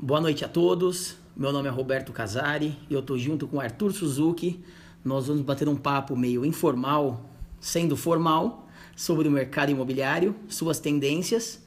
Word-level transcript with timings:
Boa 0.00 0.20
noite 0.20 0.44
a 0.44 0.48
todos. 0.48 1.16
Meu 1.36 1.50
nome 1.52 1.66
é 1.66 1.72
Roberto 1.72 2.12
Casari 2.12 2.78
e 2.88 2.94
eu 2.94 3.02
tô 3.02 3.18
junto 3.18 3.48
com 3.48 3.60
Arthur 3.60 3.92
Suzuki. 3.92 4.62
Nós 5.04 5.26
vamos 5.26 5.42
bater 5.42 5.68
um 5.68 5.74
papo 5.74 6.14
meio 6.14 6.46
informal, 6.46 7.28
sendo 7.58 7.96
formal, 7.96 8.68
sobre 8.94 9.26
o 9.26 9.30
mercado 9.30 9.72
imobiliário, 9.72 10.36
suas 10.48 10.78
tendências. 10.78 11.60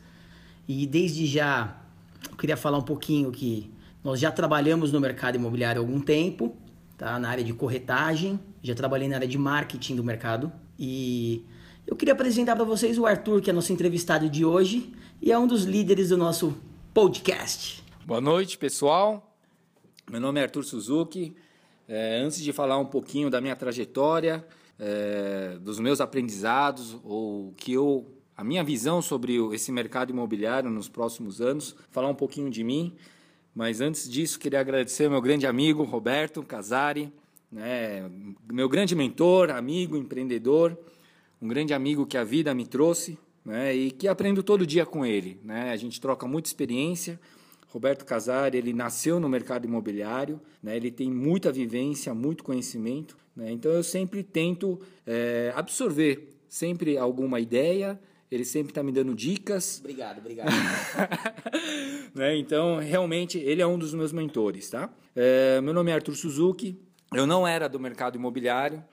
E 0.66 0.88
desde 0.88 1.26
já 1.26 1.76
eu 2.30 2.38
queria 2.38 2.56
falar 2.56 2.78
um 2.78 2.84
pouquinho 2.84 3.31
que 3.31 3.70
nós 4.02 4.17
já 4.17 4.32
trabalhamos 4.32 4.94
no 4.94 5.02
mercado 5.02 5.36
imobiliário 5.36 5.82
há 5.82 5.84
algum 5.84 6.00
tempo, 6.00 6.56
tá? 6.98 7.20
Na 7.20 7.28
área 7.28 7.44
de 7.44 7.52
corretagem, 7.52 8.40
já 8.63 8.74
trabalhei 8.74 9.10
na 9.10 9.18
área 9.18 9.28
de 9.28 9.38
marketing 9.38 9.98
do 9.98 10.06
mercado 10.06 10.50
e 10.79 11.44
eu 11.86 11.98
queria 11.98 12.13
apresentar 12.13 12.56
para 12.56 12.63
vocês 12.63 12.98
o 12.98 13.06
Arthur, 13.06 13.42
que 13.42 13.50
é 13.50 13.54
nosso 13.54 13.74
entrevistado 13.74 14.29
de 14.29 14.46
hoje 14.46 14.94
e 15.22 15.34
é 15.34 15.38
um 15.38 15.46
dos 15.46 15.66
líderes 15.66 16.08
do 16.08 16.18
nosso 16.18 16.55
podcast. 16.94 17.80
Boa 18.05 18.20
noite, 18.20 18.58
pessoal. 18.58 19.36
Meu 20.10 20.20
nome 20.20 20.40
é 20.40 20.44
Arthur 20.44 20.64
Suzuki. 20.64 21.36
É, 21.88 22.18
antes 22.18 22.41
de 22.41 22.52
falar 22.52 22.77
um 22.77 22.86
pouquinho 22.86 23.30
da 23.30 23.40
minha 23.40 23.55
trajetória, 23.55 24.46
é, 24.80 25.58
dos 25.62 25.80
meus 25.80 26.02
aprendizados, 26.02 26.98
ou 27.04 27.54
que 27.55 27.74
eu, 27.74 28.08
a 28.36 28.44
minha 28.44 28.64
visão 28.64 29.02
sobre 29.02 29.36
esse 29.54 29.72
mercado 29.72 30.10
imobiliário 30.10 30.70
nos 30.70 30.90
próximos 30.90 31.41
anos, 31.41 31.76
falar 31.91 32.08
um 32.08 32.16
pouquinho 32.16 32.50
de 32.50 32.64
mim. 32.64 32.96
Mas 33.54 33.82
antes 33.82 34.10
disso, 34.10 34.40
queria 34.40 34.60
agradecer 34.60 35.05
ao 35.05 35.12
meu 35.12 35.22
grande 35.22 35.46
amigo 35.46 35.84
Roberto 35.84 36.41
Casari, 36.41 37.13
né, 37.52 38.10
meu 38.52 38.68
grande 38.68 38.96
mentor, 38.96 39.52
amigo, 39.52 39.96
empreendedor 39.96 40.77
um 41.41 41.48
grande 41.48 41.74
amigo 41.74 42.05
que 42.05 42.18
a 42.18 42.24
vida 42.24 42.54
me 42.54 42.68
trouxe, 42.68 43.18
né, 43.44 43.76
e 43.76 43.90
que 43.90 44.08
aprendo 44.08 44.44
todo 44.44 44.66
dia 44.66 44.86
com 44.86 45.04
ele, 45.04 45.40
né? 45.44 45.72
A 45.72 45.76
gente 45.76 45.99
troca 45.99 46.27
muita 46.27 46.48
experiência. 46.48 47.20
Roberto 47.72 48.04
Casari, 48.04 48.58
ele 48.58 48.74
nasceu 48.74 49.18
no 49.18 49.30
mercado 49.30 49.66
imobiliário, 49.66 50.42
né? 50.62 50.76
Ele 50.76 50.92
tem 50.92 51.10
muita 51.10 51.52
vivência, 51.54 52.13
muito 52.13 52.44
conhecimento, 52.44 53.18
né? 53.34 53.50
Então 53.50 53.72
eu 53.72 53.82
sempre 53.82 54.22
tento 54.24 54.78
é, 55.08 55.54
absorver 55.55 56.30
sempre 56.50 56.98
alguma 56.98 57.40
ideia. 57.40 57.98
Ele 58.30 58.46
sempre 58.46 58.72
está 58.72 58.84
me 58.84 58.91
dando 58.91 59.16
dicas. 59.16 59.80
Obrigado, 59.80 60.20
obrigado. 60.20 60.52
né? 62.13 62.36
Então, 62.38 62.78
realmente, 62.78 63.38
ele 63.38 63.62
é 63.62 63.68
um 63.68 63.78
dos 63.78 63.94
meus 63.94 64.11
mentores, 64.11 64.69
tá? 64.69 64.89
É, 65.16 65.59
meu 65.61 65.73
nome 65.73 65.91
é 65.91 65.94
Arthur 65.94 66.16
Suzuki. 66.16 66.78
Eu 67.13 67.25
não 67.25 67.45
era 67.47 67.67
do 67.67 67.80
mercado 67.80 68.16
imobiliário. 68.16 68.83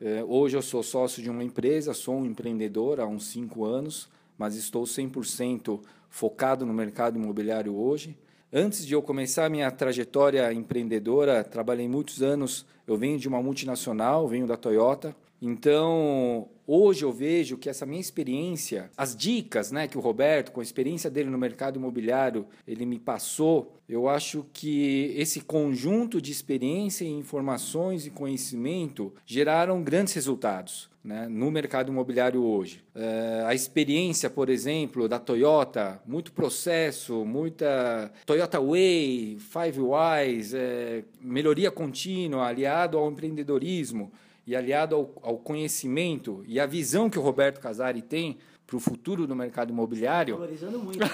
É, 0.00 0.22
hoje 0.22 0.56
eu 0.56 0.62
sou 0.62 0.82
sócio 0.82 1.22
de 1.22 1.28
uma 1.28 1.42
empresa, 1.42 1.92
sou 1.92 2.18
um 2.18 2.24
empreendedor 2.24 3.00
há 3.00 3.06
uns 3.06 3.26
cinco 3.26 3.64
anos, 3.64 4.08
mas 4.38 4.54
estou 4.54 4.84
100% 4.84 5.80
focado 6.08 6.64
no 6.64 6.72
mercado 6.72 7.18
imobiliário 7.18 7.76
hoje. 7.76 8.16
Antes 8.52 8.86
de 8.86 8.94
eu 8.94 9.02
começar 9.02 9.50
minha 9.50 9.70
trajetória 9.70 10.52
empreendedora, 10.52 11.44
trabalhei 11.44 11.86
muitos 11.88 12.22
anos. 12.22 12.64
Eu 12.86 12.96
venho 12.96 13.18
de 13.18 13.28
uma 13.28 13.42
multinacional, 13.42 14.26
venho 14.26 14.46
da 14.46 14.56
Toyota. 14.56 15.14
Então, 15.40 16.48
hoje 16.66 17.04
eu 17.04 17.12
vejo 17.12 17.56
que 17.56 17.68
essa 17.68 17.86
minha 17.86 18.00
experiência, 18.00 18.90
as 18.96 19.16
dicas 19.16 19.70
né, 19.70 19.86
que 19.86 19.96
o 19.96 20.00
Roberto, 20.00 20.50
com 20.50 20.60
a 20.60 20.62
experiência 20.62 21.08
dele 21.08 21.30
no 21.30 21.38
mercado 21.38 21.78
imobiliário, 21.78 22.46
ele 22.66 22.84
me 22.84 22.98
passou, 22.98 23.76
eu 23.88 24.08
acho 24.08 24.44
que 24.52 25.14
esse 25.16 25.40
conjunto 25.40 26.20
de 26.20 26.32
experiência, 26.32 27.04
informações 27.04 28.04
e 28.04 28.10
conhecimento 28.10 29.12
geraram 29.24 29.82
grandes 29.82 30.14
resultados. 30.14 30.88
Né, 31.04 31.26
no 31.26 31.50
mercado 31.50 31.90
imobiliário 31.90 32.42
hoje. 32.42 32.84
É, 32.94 33.42
a 33.46 33.54
experiência, 33.54 34.28
por 34.28 34.50
exemplo, 34.50 35.08
da 35.08 35.18
Toyota, 35.18 36.02
muito 36.04 36.32
processo, 36.32 37.24
muita 37.24 38.12
Toyota 38.26 38.60
Way, 38.60 39.38
Five 39.38 39.80
Whys, 39.80 40.52
é, 40.52 41.04
melhoria 41.18 41.70
contínua, 41.70 42.46
aliado 42.46 42.98
ao 42.98 43.10
empreendedorismo 43.10 44.12
e 44.48 44.56
aliado 44.56 44.96
ao, 44.96 45.12
ao 45.22 45.36
conhecimento 45.36 46.42
e 46.48 46.58
a 46.58 46.64
visão 46.64 47.10
que 47.10 47.18
o 47.18 47.22
Roberto 47.22 47.60
Casari 47.60 48.00
tem 48.00 48.38
para 48.66 48.76
o 48.76 48.80
futuro 48.80 49.26
do 49.26 49.36
mercado 49.36 49.70
imobiliário. 49.70 50.36
Valorizando 50.36 50.78
muito. 50.78 51.00
Né? 51.00 51.08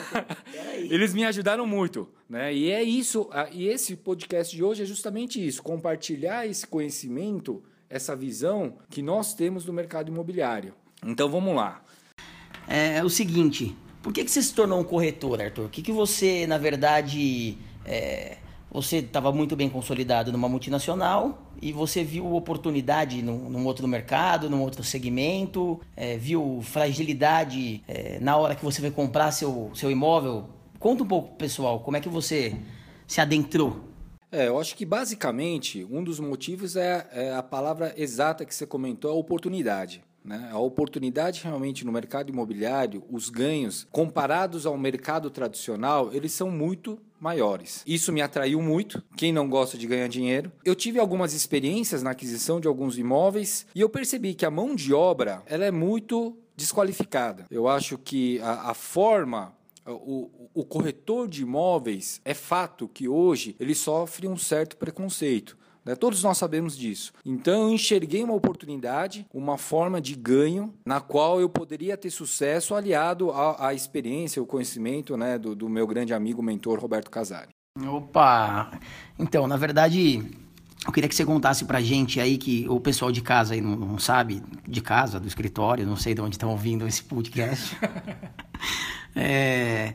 Eles 0.89 1.13
me 1.13 1.25
ajudaram 1.25 1.67
muito, 1.67 2.09
né? 2.29 2.55
E 2.55 2.71
é 2.71 2.81
isso. 2.81 3.29
E 3.51 3.67
esse 3.67 3.97
podcast 3.97 4.55
de 4.55 4.63
hoje 4.63 4.85
é 4.85 4.87
justamente 4.87 5.45
isso: 5.45 5.65
compartilhar 5.65 6.47
esse 6.47 6.65
conhecimento, 6.65 7.61
essa 7.91 8.15
visão 8.15 8.77
que 8.89 9.03
nós 9.03 9.35
temos 9.35 9.65
do 9.65 9.73
mercado 9.73 10.13
imobiliário. 10.13 10.73
Então 11.05 11.29
vamos 11.29 11.57
lá. 11.57 11.83
É, 12.69 12.99
é 12.99 13.05
o 13.05 13.11
seguinte: 13.11 13.77
por 14.01 14.13
que, 14.13 14.23
que 14.23 14.31
você 14.31 14.45
se 14.45 14.55
tornou 14.55 14.79
um 14.79 14.85
corretor, 14.85 15.43
Arthur? 15.43 15.65
O 15.65 15.69
que, 15.69 15.83
que 15.83 15.91
você, 15.91 16.47
na 16.47 16.57
verdade, 16.57 17.59
é, 17.85 18.37
você 18.71 18.99
estava 18.99 19.33
muito 19.33 19.57
bem 19.57 19.69
consolidado 19.69 20.31
numa 20.31 20.49
multinacional 20.49 21.44
e 21.61 21.73
você 21.73 22.05
viu 22.05 22.35
oportunidade 22.35 23.23
num, 23.23 23.49
num 23.51 23.67
outro 23.67 23.87
mercado, 23.89 24.49
num 24.51 24.63
outro 24.63 24.83
segmento, 24.83 25.81
é, 25.97 26.17
viu 26.17 26.61
fragilidade 26.63 27.83
é, 27.89 28.19
na 28.21 28.37
hora 28.37 28.55
que 28.55 28.65
você 28.65 28.81
vai 28.81 28.91
comprar 28.91 29.31
seu, 29.33 29.71
seu 29.75 29.91
imóvel. 29.91 30.49
Conta 30.79 31.03
um 31.03 31.07
pouco, 31.07 31.35
pessoal, 31.37 31.81
como 31.81 31.97
é 31.97 32.01
que 32.01 32.09
você 32.09 32.57
se 33.07 33.21
adentrou? 33.21 33.81
É, 34.31 34.49
eu 34.49 34.59
acho 34.59 34.75
que 34.77 34.85
basicamente 34.85 35.87
um 35.89 36.03
dos 36.03 36.19
motivos 36.19 36.75
é, 36.75 37.07
é 37.13 37.35
a 37.35 37.43
palavra 37.43 37.95
exata 37.97 38.45
que 38.45 38.55
você 38.55 38.67
comentou, 38.67 39.11
a 39.11 39.15
oportunidade. 39.15 40.03
Né? 40.25 40.49
A 40.51 40.59
oportunidade 40.59 41.43
realmente 41.45 41.85
no 41.85 41.93
mercado 41.93 42.31
imobiliário, 42.31 43.05
os 43.11 43.29
ganhos 43.29 43.87
comparados 43.93 44.65
ao 44.65 44.77
mercado 44.79 45.31
tradicional, 45.31 46.13
eles 46.13 46.33
são 46.33 46.51
muito 46.51 46.99
maiores. 47.25 47.83
Isso 47.87 48.13
me 48.13 48.21
atraiu 48.21 48.61
muito. 48.61 49.03
Quem 49.17 49.33
não 49.33 49.49
gosta 49.49 49.79
de 49.79 49.87
ganhar 49.87 50.09
dinheiro? 50.09 50.53
Eu 50.63 50.75
tive 50.75 51.01
algumas 51.01 51.33
experiências 51.33 52.03
na 52.03 52.11
aquisição 52.11 52.61
de 52.61 52.69
alguns 52.69 52.99
imóveis 52.99 53.67
e 53.75 53.81
eu 53.81 53.89
percebi 53.89 54.35
que 54.35 54.45
a 54.45 54.51
mão 54.51 54.75
de 54.75 54.93
obra 54.93 55.43
ela 55.47 55.65
é 55.65 55.71
muito 55.71 56.37
desqualificada. 56.55 57.47
Eu 57.51 57.67
acho 57.67 57.97
que 57.97 58.39
a, 58.41 58.71
a 58.71 58.75
forma 58.75 59.55
o, 59.87 60.31
o, 60.53 60.65
corretor 60.65 61.27
de 61.27 61.43
imóveis 61.43 62.21
é 62.25 62.35
fato 62.35 62.89
que 62.89 63.09
hoje 63.09 63.57
ele 63.59 63.75
sofre 63.75 64.29
um 64.29 64.37
certo 64.37 64.77
preconceito. 64.77 65.57
Né? 65.85 65.95
Todos 65.95 66.23
nós 66.23 66.39
sabemos 66.39 66.77
disso. 66.77 67.13
Então 67.25 67.69
eu 67.69 67.71
enxerguei 67.71 68.23
uma 68.25 68.35
oportunidade, 68.35 69.27
uma 69.33 69.59
forma 69.59 70.01
de 70.01 70.15
ganho 70.15 70.73
na 70.85 71.01
qual 71.01 71.41
eu 71.41 71.49
poderia 71.49 71.97
ter 71.97 72.11
sucesso 72.11 72.75
aliado 72.75 73.31
à, 73.31 73.69
à 73.69 73.75
experiência, 73.75 74.43
o 74.43 74.47
conhecimento 74.47 75.17
né, 75.17 75.39
do, 75.39 75.55
do 75.55 75.69
meu 75.69 75.87
grande 75.87 76.15
amigo, 76.15 76.43
mentor 76.43 76.81
Roberto 76.81 77.11
Casari. 77.11 77.51
Opa! 77.87 78.79
Então, 79.19 79.47
na 79.49 79.57
verdade, 79.57 80.25
eu 80.87 80.93
queria 80.93 81.09
que 81.09 81.15
você 81.15 81.25
contasse 81.25 81.65
pra 81.65 81.81
gente 81.81 82.21
aí 82.21 82.39
que 82.39 82.67
o 82.69 82.79
pessoal 82.79 83.11
de 83.11 83.21
casa 83.21 83.55
aí 83.55 83.61
não, 83.61 83.75
não 83.75 83.99
sabe, 83.99 84.43
de 84.69 84.81
casa, 84.81 85.19
do 85.19 85.27
escritório, 85.27 85.87
não 85.87 85.97
sei 85.97 86.15
de 86.15 86.21
onde 86.21 86.37
estão 86.37 86.51
ouvindo 86.51 86.87
esse 86.87 87.03
podcast. 87.03 87.77
é, 89.17 89.95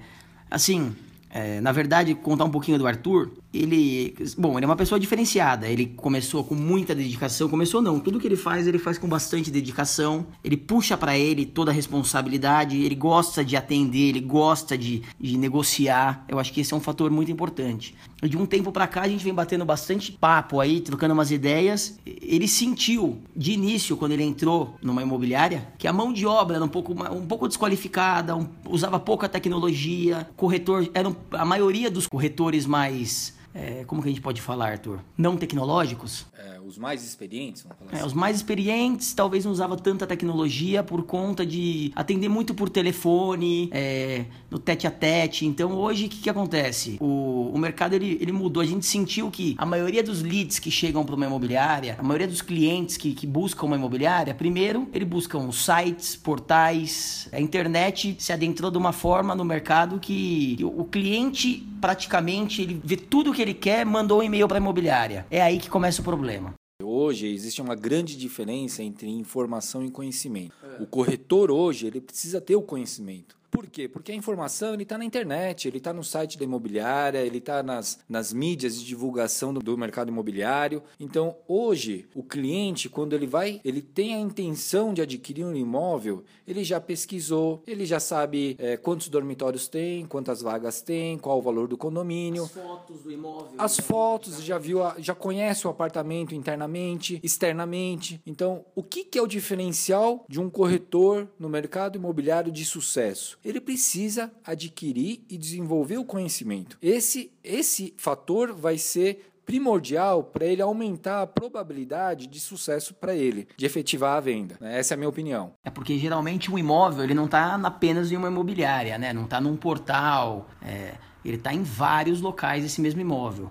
assim, 0.51 0.95
é, 1.29 1.61
na 1.61 1.71
verdade, 1.71 2.15
contar 2.15 2.45
um 2.45 2.49
pouquinho 2.49 2.77
do 2.79 2.87
Arthur, 2.87 3.31
ele, 3.53 4.15
bom, 4.37 4.57
ele 4.57 4.65
é 4.65 4.67
uma 4.67 4.75
pessoa 4.75 4.99
diferenciada. 4.99 5.67
Ele 5.67 5.87
começou 5.87 6.43
com 6.43 6.53
muita 6.53 6.93
dedicação, 6.93 7.49
começou 7.49 7.81
não, 7.81 7.99
tudo 7.99 8.19
que 8.19 8.27
ele 8.27 8.35
faz, 8.35 8.67
ele 8.67 8.77
faz 8.77 8.97
com 8.97 9.07
bastante 9.07 9.49
dedicação. 9.49 10.27
Ele 10.43 10.55
puxa 10.55 10.95
para 10.95 11.17
ele 11.17 11.45
toda 11.45 11.71
a 11.71 11.73
responsabilidade, 11.73 12.77
ele 12.77 12.95
gosta 12.95 13.43
de 13.43 13.55
atender, 13.55 14.09
ele 14.09 14.21
gosta 14.21 14.77
de, 14.77 15.01
de 15.19 15.37
negociar. 15.37 16.23
Eu 16.27 16.37
acho 16.37 16.53
que 16.53 16.61
esse 16.61 16.73
é 16.73 16.77
um 16.77 16.79
fator 16.79 17.09
muito 17.09 17.31
importante. 17.31 17.95
De 18.21 18.37
um 18.37 18.45
tempo 18.45 18.71
para 18.71 18.85
cá 18.85 19.01
a 19.01 19.07
gente 19.07 19.23
vem 19.23 19.33
batendo 19.33 19.65
bastante 19.65 20.11
papo 20.11 20.59
aí, 20.59 20.81
trocando 20.81 21.13
umas 21.13 21.31
ideias. 21.31 21.97
Ele 22.05 22.47
sentiu 22.47 23.19
de 23.35 23.53
início 23.53 23.97
quando 23.97 24.11
ele 24.11 24.23
entrou 24.23 24.75
numa 24.81 25.01
imobiliária 25.01 25.69
que 25.77 25.87
a 25.87 25.93
mão 25.93 26.13
de 26.13 26.25
obra 26.25 26.57
era 26.57 26.65
um 26.65 26.69
pouco 26.69 26.93
um 26.93 27.25
pouco 27.25 27.47
desqualificada, 27.47 28.35
um, 28.35 28.47
usava 28.67 28.99
pouca 28.99 29.27
tecnologia, 29.27 30.29
corretor 30.35 30.89
eram 30.93 31.15
a 31.31 31.45
maioria 31.45 31.89
dos 31.89 32.07
corretores 32.07 32.65
mais 32.65 33.39
é, 33.53 33.83
como 33.85 34.01
que 34.01 34.07
a 34.07 34.11
gente 34.11 34.21
pode 34.21 34.41
falar, 34.41 34.71
Arthur? 34.71 34.99
Não 35.17 35.35
tecnológicos? 35.35 36.25
É, 36.37 36.59
os 36.65 36.77
mais 36.77 37.03
experientes, 37.03 37.63
vamos 37.63 37.77
falar 37.79 37.91
é, 37.91 37.95
assim. 37.95 38.05
Os 38.05 38.13
mais 38.13 38.35
experientes 38.37 39.13
talvez 39.13 39.43
não 39.45 39.51
usavam 39.51 39.75
tanta 39.75 40.05
tecnologia 40.05 40.83
por 40.83 41.03
conta 41.03 41.45
de 41.45 41.91
atender 41.95 42.29
muito 42.29 42.53
por 42.53 42.69
telefone, 42.69 43.69
é, 43.73 44.25
no 44.49 44.59
tete 44.59 44.85
a 44.85 44.91
tete. 44.91 45.45
Então 45.45 45.73
hoje 45.73 46.05
o 46.05 46.09
que, 46.09 46.17
que 46.17 46.29
acontece? 46.29 46.97
O, 46.99 47.51
o 47.53 47.57
mercado 47.57 47.93
ele, 47.93 48.17
ele 48.21 48.31
mudou. 48.31 48.61
A 48.61 48.65
gente 48.65 48.85
sentiu 48.85 49.31
que 49.31 49.55
a 49.57 49.65
maioria 49.65 50.03
dos 50.03 50.21
leads 50.21 50.59
que 50.59 50.69
chegam 50.69 51.03
para 51.03 51.15
uma 51.15 51.25
imobiliária, 51.25 51.95
a 51.97 52.03
maioria 52.03 52.27
dos 52.27 52.41
clientes 52.41 52.97
que, 52.97 53.13
que 53.13 53.25
buscam 53.25 53.65
uma 53.65 53.75
imobiliária, 53.75 54.33
primeiro 54.33 54.87
ele 54.93 55.05
buscam 55.05 55.51
sites, 55.51 56.15
portais, 56.15 57.27
a 57.31 57.39
internet 57.39 58.15
se 58.19 58.31
adentrou 58.31 58.69
de 58.69 58.77
uma 58.77 58.91
forma 58.91 59.33
no 59.33 59.43
mercado 59.43 59.99
que 59.99 60.57
o 60.61 60.83
cliente 60.85 61.67
praticamente 61.79 62.61
ele 62.61 62.79
vê 62.83 62.97
tudo 62.97 63.33
que 63.33 63.38
ele 63.41 63.53
quer, 63.53 63.85
mandou 63.85 64.19
um 64.19 64.23
e-mail 64.23 64.47
para 64.47 64.57
a 64.57 64.61
imobiliária. 64.61 65.25
É 65.29 65.41
aí 65.41 65.59
que 65.59 65.69
começa 65.69 66.01
o 66.01 66.03
problema. 66.03 66.53
Hoje 66.81 67.27
existe 67.27 67.61
uma 67.61 67.75
grande 67.75 68.15
diferença 68.15 68.81
entre 68.81 69.09
informação 69.09 69.83
e 69.83 69.91
conhecimento. 69.91 70.53
O 70.79 70.85
corretor 70.85 71.51
hoje 71.51 71.87
ele 71.87 71.99
precisa 71.99 72.39
ter 72.39 72.55
o 72.55 72.61
conhecimento. 72.61 73.38
Por 73.59 73.67
quê? 73.67 73.89
Porque 73.89 74.13
a 74.13 74.15
informação 74.15 74.73
está 74.75 74.97
na 74.97 75.03
internet, 75.03 75.67
ele 75.67 75.79
está 75.79 75.91
no 75.91 76.01
site 76.01 76.37
da 76.37 76.45
imobiliária, 76.45 77.19
ele 77.19 77.39
está 77.39 77.61
nas, 77.61 77.99
nas 78.07 78.31
mídias 78.31 78.79
de 78.79 78.85
divulgação 78.85 79.53
do, 79.53 79.59
do 79.59 79.77
mercado 79.77 80.07
imobiliário. 80.07 80.81
Então, 80.97 81.35
hoje, 81.45 82.07
o 82.15 82.23
cliente, 82.23 82.87
quando 82.87 83.11
ele 83.11 83.27
vai, 83.27 83.59
ele 83.65 83.81
tem 83.81 84.15
a 84.15 84.17
intenção 84.17 84.93
de 84.93 85.01
adquirir 85.01 85.43
um 85.43 85.53
imóvel, 85.53 86.23
ele 86.47 86.63
já 86.63 86.79
pesquisou, 86.79 87.61
ele 87.67 87.85
já 87.85 87.99
sabe 87.99 88.55
é, 88.59 88.77
quantos 88.77 89.09
dormitórios 89.09 89.67
tem, 89.67 90.05
quantas 90.05 90.41
vagas 90.41 90.81
tem, 90.81 91.17
qual 91.17 91.37
o 91.37 91.41
valor 91.41 91.67
do 91.67 91.77
condomínio. 91.77 92.45
As 92.45 92.51
fotos 92.51 93.03
do 93.03 93.11
imóvel. 93.11 93.55
As 93.57 93.77
fotos, 93.77 94.41
já 94.41 94.57
viu, 94.57 94.79
já 94.99 95.13
conhece 95.13 95.67
o 95.67 95.69
apartamento 95.69 96.33
internamente, 96.33 97.19
externamente. 97.21 98.21
Então, 98.25 98.63
o 98.73 98.81
que, 98.81 99.03
que 99.03 99.19
é 99.19 99.21
o 99.21 99.27
diferencial 99.27 100.23
de 100.29 100.39
um 100.39 100.49
corretor 100.49 101.27
no 101.37 101.49
mercado 101.49 101.97
imobiliário 101.97 102.53
de 102.53 102.63
sucesso? 102.63 103.37
Ele 103.49 103.59
precisa 103.59 104.31
adquirir 104.45 105.23
e 105.27 105.35
desenvolver 105.35 105.97
o 105.97 106.05
conhecimento. 106.05 106.77
Esse, 106.79 107.31
esse 107.43 107.95
fator 107.97 108.53
vai 108.53 108.77
ser 108.77 109.31
primordial 109.43 110.25
para 110.25 110.45
ele 110.45 110.61
aumentar 110.61 111.23
a 111.23 111.27
probabilidade 111.27 112.27
de 112.27 112.39
sucesso 112.39 112.93
para 112.93 113.15
ele, 113.15 113.47
de 113.57 113.65
efetivar 113.65 114.17
a 114.17 114.19
venda. 114.19 114.55
Né? 114.61 114.77
Essa 114.77 114.93
é 114.93 114.95
a 114.95 114.97
minha 114.97 115.09
opinião. 115.09 115.53
É 115.63 115.71
porque 115.71 115.97
geralmente 115.97 116.51
um 116.51 116.59
imóvel 116.59 117.03
ele 117.03 117.15
não 117.15 117.25
está 117.25 117.55
apenas 117.55 118.11
em 118.11 118.17
uma 118.17 118.27
imobiliária, 118.27 118.99
né? 118.99 119.11
não 119.11 119.23
está 119.23 119.41
num 119.41 119.57
portal, 119.57 120.47
é, 120.61 120.93
ele 121.25 121.37
está 121.37 121.51
em 121.51 121.63
vários 121.63 122.21
locais 122.21 122.63
esse 122.63 122.79
mesmo 122.79 123.01
imóvel. 123.01 123.49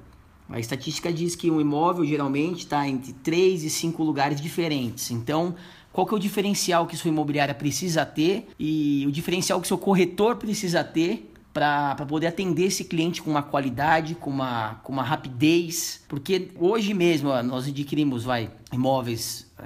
A 0.49 0.61
estatística 0.61 1.13
diz 1.13 1.35
que 1.35 1.51
um 1.51 1.61
imóvel 1.61 2.05
geralmente 2.05 2.61
está 2.61 2.89
entre 2.89 3.13
3 3.13 3.65
e 3.65 3.71
5 3.71 4.03
lugares 4.03 4.41
diferentes. 4.41 5.11
Então, 5.11 5.57
qual 5.99 6.07
que 6.07 6.15
é 6.15 6.17
o 6.17 6.21
diferencial 6.21 6.87
que 6.87 6.97
sua 6.97 7.09
imobiliária 7.09 7.53
precisa 7.53 8.07
ter 8.07 8.47
e 8.57 9.05
o 9.09 9.11
diferencial 9.11 9.61
que 9.61 9.67
seu 9.67 9.77
corretor 9.77 10.37
precisa 10.37 10.85
ter 10.85 11.29
para 11.53 11.97
poder 12.07 12.29
atender 12.29 12.67
esse 12.67 12.85
cliente 12.85 13.21
com 13.21 13.29
uma 13.33 13.43
qualidade, 13.43 14.15
com 14.15 14.31
uma, 14.31 14.77
com 14.85 14.93
uma 14.93 15.03
rapidez. 15.03 16.05
Porque 16.07 16.51
hoje 16.57 16.95
mesmo 16.95 17.31
ó, 17.31 17.43
nós 17.43 17.67
adquirimos 17.67 18.23
vai, 18.23 18.49
imóveis 18.73 19.51
é, 19.59 19.65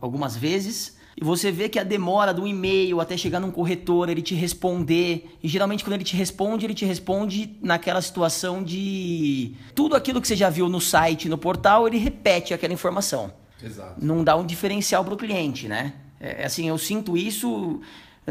algumas 0.00 0.34
vezes 0.34 0.96
e 1.14 1.22
você 1.22 1.52
vê 1.52 1.68
que 1.68 1.78
a 1.78 1.84
demora 1.84 2.32
do 2.32 2.46
e-mail 2.46 2.98
até 2.98 3.14
chegar 3.14 3.38
num 3.38 3.50
corretor, 3.50 4.08
ele 4.08 4.22
te 4.22 4.34
responder, 4.34 5.36
e 5.42 5.48
geralmente 5.48 5.84
quando 5.84 5.94
ele 5.94 6.04
te 6.04 6.16
responde, 6.16 6.64
ele 6.64 6.74
te 6.74 6.86
responde 6.86 7.54
naquela 7.60 8.00
situação 8.00 8.62
de 8.62 9.52
tudo 9.74 9.94
aquilo 9.94 10.22
que 10.22 10.28
você 10.28 10.36
já 10.36 10.48
viu 10.48 10.70
no 10.70 10.80
site, 10.80 11.28
no 11.28 11.36
portal, 11.36 11.86
ele 11.86 11.98
repete 11.98 12.54
aquela 12.54 12.72
informação. 12.72 13.30
Exato. 13.62 14.04
Não 14.04 14.22
dá 14.22 14.36
um 14.36 14.44
diferencial 14.44 15.04
para 15.04 15.14
o 15.14 15.16
cliente, 15.16 15.68
né? 15.68 15.94
É, 16.20 16.44
assim, 16.44 16.68
eu 16.68 16.78
sinto 16.78 17.16
isso 17.16 17.80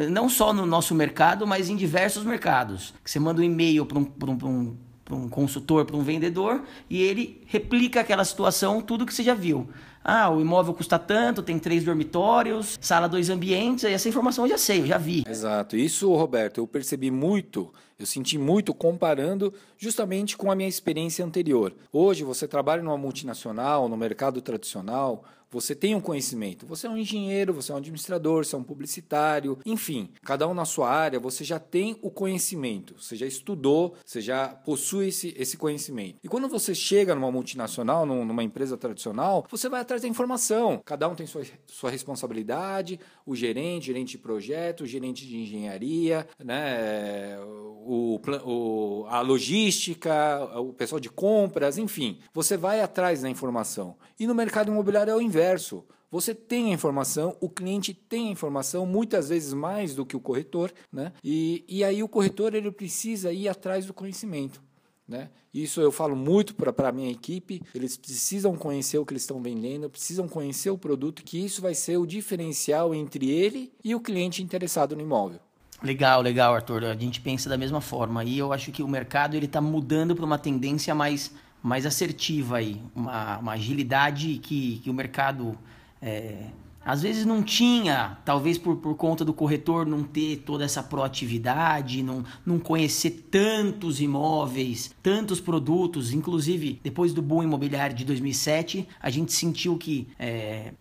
não 0.10 0.28
só 0.28 0.52
no 0.52 0.66
nosso 0.66 0.94
mercado, 0.94 1.48
mas 1.48 1.70
em 1.70 1.76
diversos 1.76 2.24
mercados. 2.24 2.94
Você 3.04 3.20
manda 3.20 3.42
um 3.42 3.44
e-mail 3.44 3.86
para 3.86 3.98
um, 3.98 4.12
um, 4.24 4.48
um, 4.48 4.78
um 5.12 5.30
consultor, 5.30 5.86
para 5.86 5.96
um 5.96 6.02
vendedor, 6.02 6.64
e 6.90 7.02
ele 7.02 7.42
replica 7.48 8.02
aquela 8.02 8.26
situação, 8.26 8.82
tudo 8.82 9.06
que 9.06 9.14
você 9.14 9.24
já 9.24 9.34
viu. 9.34 9.70
Ah, 10.08 10.30
o 10.30 10.40
imóvel 10.40 10.72
custa 10.76 11.00
tanto, 11.00 11.42
tem 11.42 11.58
três 11.58 11.84
dormitórios, 11.84 12.78
sala 12.80 13.10
dois 13.10 13.32
ambientes, 13.32 13.86
essa 13.86 14.08
informação 14.08 14.46
eu 14.46 14.52
já 14.52 14.58
sei, 14.60 14.82
eu 14.82 14.86
já 14.86 15.00
vi. 15.00 15.24
Exato. 15.28 15.76
Isso, 15.76 16.14
Roberto, 16.14 16.60
eu 16.60 16.68
percebi 16.68 17.10
muito, 17.10 17.74
eu 17.98 18.06
senti 18.06 18.38
muito 18.38 18.72
comparando 18.72 19.52
justamente 19.80 20.38
com 20.38 20.52
a 20.52 20.56
minha 20.56 20.70
experiência 20.70 21.26
anterior. 21.26 21.74
Hoje 21.92 22.24
você 22.24 22.48
trabalha 22.48 22.84
numa 22.84 23.00
multinacional, 23.00 23.90
no 23.90 23.98
mercado 23.98 24.44
tradicional, 24.44 25.24
você 25.52 25.76
tem 25.76 25.96
um 25.96 26.02
conhecimento. 26.02 26.66
Você 26.68 26.88
é 26.88 26.90
um 26.90 26.98
engenheiro, 26.98 27.54
você 27.54 27.72
é 27.72 27.76
um 27.76 27.78
administrador, 27.78 28.46
você 28.46 28.56
é 28.56 28.58
um 28.58 28.64
publicitário, 28.64 29.58
enfim, 29.66 30.10
cada 30.24 30.48
um 30.48 30.54
na 30.54 30.66
sua 30.66 30.90
área, 30.90 31.20
você 31.20 31.44
já 31.44 31.60
tem 31.60 31.98
o 32.02 32.10
conhecimento, 32.10 32.96
você 33.00 33.16
já 33.16 33.26
estudou, 33.26 33.96
você 34.06 34.22
já 34.22 34.48
possui 34.50 35.08
esse, 35.08 35.34
esse 35.38 35.58
conhecimento. 35.58 36.18
E 36.24 36.28
quando 36.28 36.48
você 36.48 36.74
chega 36.74 37.16
numa 37.16 37.32
multinacional, 37.32 38.06
numa 38.06 38.44
empresa 38.44 38.78
tradicional, 38.78 39.46
você 39.50 39.70
vai 39.70 39.82
atrás 39.82 40.02
da 40.02 40.08
informação. 40.08 40.82
Cada 40.84 41.08
um 41.08 41.16
tem 41.16 41.28
sua, 41.28 41.44
sua 41.68 41.90
responsabilidade, 41.90 43.00
o 43.26 43.36
gerente, 43.36 43.88
gerente 43.88 44.12
de 44.12 44.18
projeto, 44.18 44.86
gerente 44.86 45.26
de 45.28 45.38
engenharia, 45.38 46.28
né, 46.44 47.38
o, 47.40 48.20
o, 48.44 49.06
a 49.08 49.22
logística, 49.22 50.60
o 50.60 50.74
pessoal 50.74 51.00
de 51.00 51.10
compras, 51.10 51.78
enfim. 51.78 52.20
Você 52.34 52.58
vai 52.58 52.82
atrás 52.82 53.22
da 53.22 53.30
informação. 53.30 53.96
E 54.20 54.26
no 54.28 54.36
mercado 54.36 54.72
imobiliário 54.72 55.12
é 55.12 55.16
o 55.16 55.22
inverso. 55.36 55.84
Você 56.10 56.34
tem 56.34 56.72
a 56.72 56.74
informação, 56.74 57.36
o 57.42 57.50
cliente 57.50 57.94
tem 57.94 58.30
a 58.30 58.32
informação, 58.32 58.86
muitas 58.86 59.30
vezes 59.30 59.54
mais 59.54 59.94
do 59.94 60.06
que 60.06 60.16
o 60.16 60.20
corretor, 60.20 60.72
né? 60.92 61.12
E, 61.22 61.66
e 61.68 61.84
aí 61.84 62.02
o 62.02 62.08
corretor 62.08 62.56
ele 62.56 62.72
precisa 62.72 63.34
ir 63.34 63.50
atrás 63.50 63.86
do 63.86 63.94
conhecimento. 63.94 64.64
Né? 65.08 65.30
Isso 65.54 65.82
eu 65.82 65.92
falo 65.92 66.16
muito 66.16 66.56
para 66.56 66.90
a 66.90 66.92
minha 66.92 67.12
equipe. 67.12 67.62
Eles 67.76 67.96
precisam 67.96 68.56
conhecer 68.56 68.98
o 68.98 69.06
que 69.06 69.14
eles 69.14 69.22
estão 69.24 69.42
vendendo, 69.42 69.90
precisam 69.90 70.28
conhecer 70.28 70.72
o 70.72 70.78
produto, 70.78 71.24
que 71.24 71.44
isso 71.44 71.62
vai 71.62 71.76
ser 71.76 71.98
o 71.98 72.08
diferencial 72.08 72.96
entre 72.96 73.30
ele 73.30 73.72
e 73.84 73.94
o 73.94 74.00
cliente 74.00 74.42
interessado 74.42 74.96
no 74.96 75.02
imóvel. 75.04 75.40
Legal, 75.84 76.22
legal, 76.22 76.56
Arthur. 76.56 76.86
A 76.86 76.96
gente 76.96 77.22
pensa 77.22 77.50
da 77.50 77.58
mesma 77.58 77.82
forma. 77.82 78.24
E 78.24 78.38
eu 78.40 78.52
acho 78.52 78.72
que 78.72 78.82
o 78.82 78.88
mercado 78.88 79.36
ele 79.36 79.46
está 79.46 79.62
mudando 79.62 80.16
para 80.16 80.26
uma 80.26 80.40
tendência 80.40 80.96
mais 80.96 81.32
mais 81.66 81.86
assertiva 81.86 82.58
aí, 82.58 82.80
uma, 82.96 83.40
uma 83.40 83.54
agilidade 83.54 84.38
que, 84.38 84.80
que 84.84 84.90
o 84.90 84.94
mercado 84.94 85.58
é, 86.00 86.46
às 86.86 87.02
vezes 87.02 87.26
não 87.26 87.42
tinha, 87.42 88.20
talvez 88.24 88.60
por, 88.60 88.76
por 88.76 88.96
conta 88.96 89.26
do 89.26 89.34
corretor 89.34 89.88
não 89.88 90.04
ter 90.04 90.44
toda 90.46 90.64
essa 90.64 90.84
proatividade, 90.84 92.04
não, 92.04 92.24
não 92.46 92.60
conhecer 92.60 93.26
tantos 93.32 94.00
imóveis, 94.00 94.94
tantos 95.02 95.42
produtos, 95.42 96.14
inclusive 96.14 96.80
depois 96.84 97.12
do 97.12 97.24
boom 97.24 97.42
imobiliário 97.42 97.96
de 97.96 98.06
2007, 98.06 98.88
a 99.02 99.10
gente 99.10 99.34
sentiu 99.34 99.76
que, 99.78 100.08
é, 100.20 100.74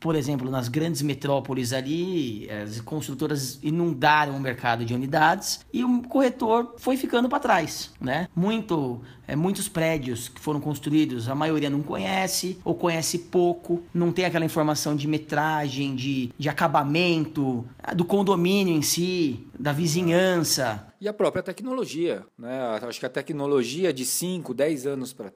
por 0.00 0.16
exemplo, 0.16 0.50
nas 0.50 0.68
grandes 0.68 1.02
metrópoles 1.02 1.74
ali, 1.74 2.48
as 2.50 2.80
construtoras 2.80 3.58
inundaram 3.62 4.34
o 4.34 4.40
mercado 4.40 4.82
de 4.82 4.94
unidades 4.94 5.60
e 5.70 5.84
o 5.84 6.02
corretor 6.04 6.74
foi 6.78 6.96
ficando 6.96 7.28
para 7.28 7.40
trás, 7.40 7.92
né? 8.00 8.28
Muito 8.34 9.02
é, 9.26 9.34
muitos 9.36 9.68
prédios 9.68 10.28
que 10.28 10.40
foram 10.40 10.60
construídos, 10.60 11.28
a 11.28 11.34
maioria 11.34 11.70
não 11.70 11.82
conhece 11.82 12.58
ou 12.64 12.74
conhece 12.74 13.18
pouco, 13.18 13.82
não 13.92 14.12
tem 14.12 14.24
aquela 14.24 14.44
informação 14.44 14.94
de 14.94 15.08
metragem, 15.08 15.94
de, 15.94 16.30
de 16.38 16.48
acabamento, 16.48 17.64
do 17.94 18.04
condomínio 18.04 18.74
em 18.74 18.82
si, 18.82 19.46
da 19.58 19.72
vizinhança. 19.72 20.86
E 21.04 21.08
a 21.08 21.12
própria 21.12 21.42
tecnologia. 21.42 22.24
Né? 22.38 22.58
Acho 22.80 22.98
que 22.98 23.04
a 23.04 23.10
tecnologia 23.10 23.92
de 23.92 24.06
5, 24.06 24.54
10 24.54 24.86
anos 24.86 25.12
para 25.12 25.30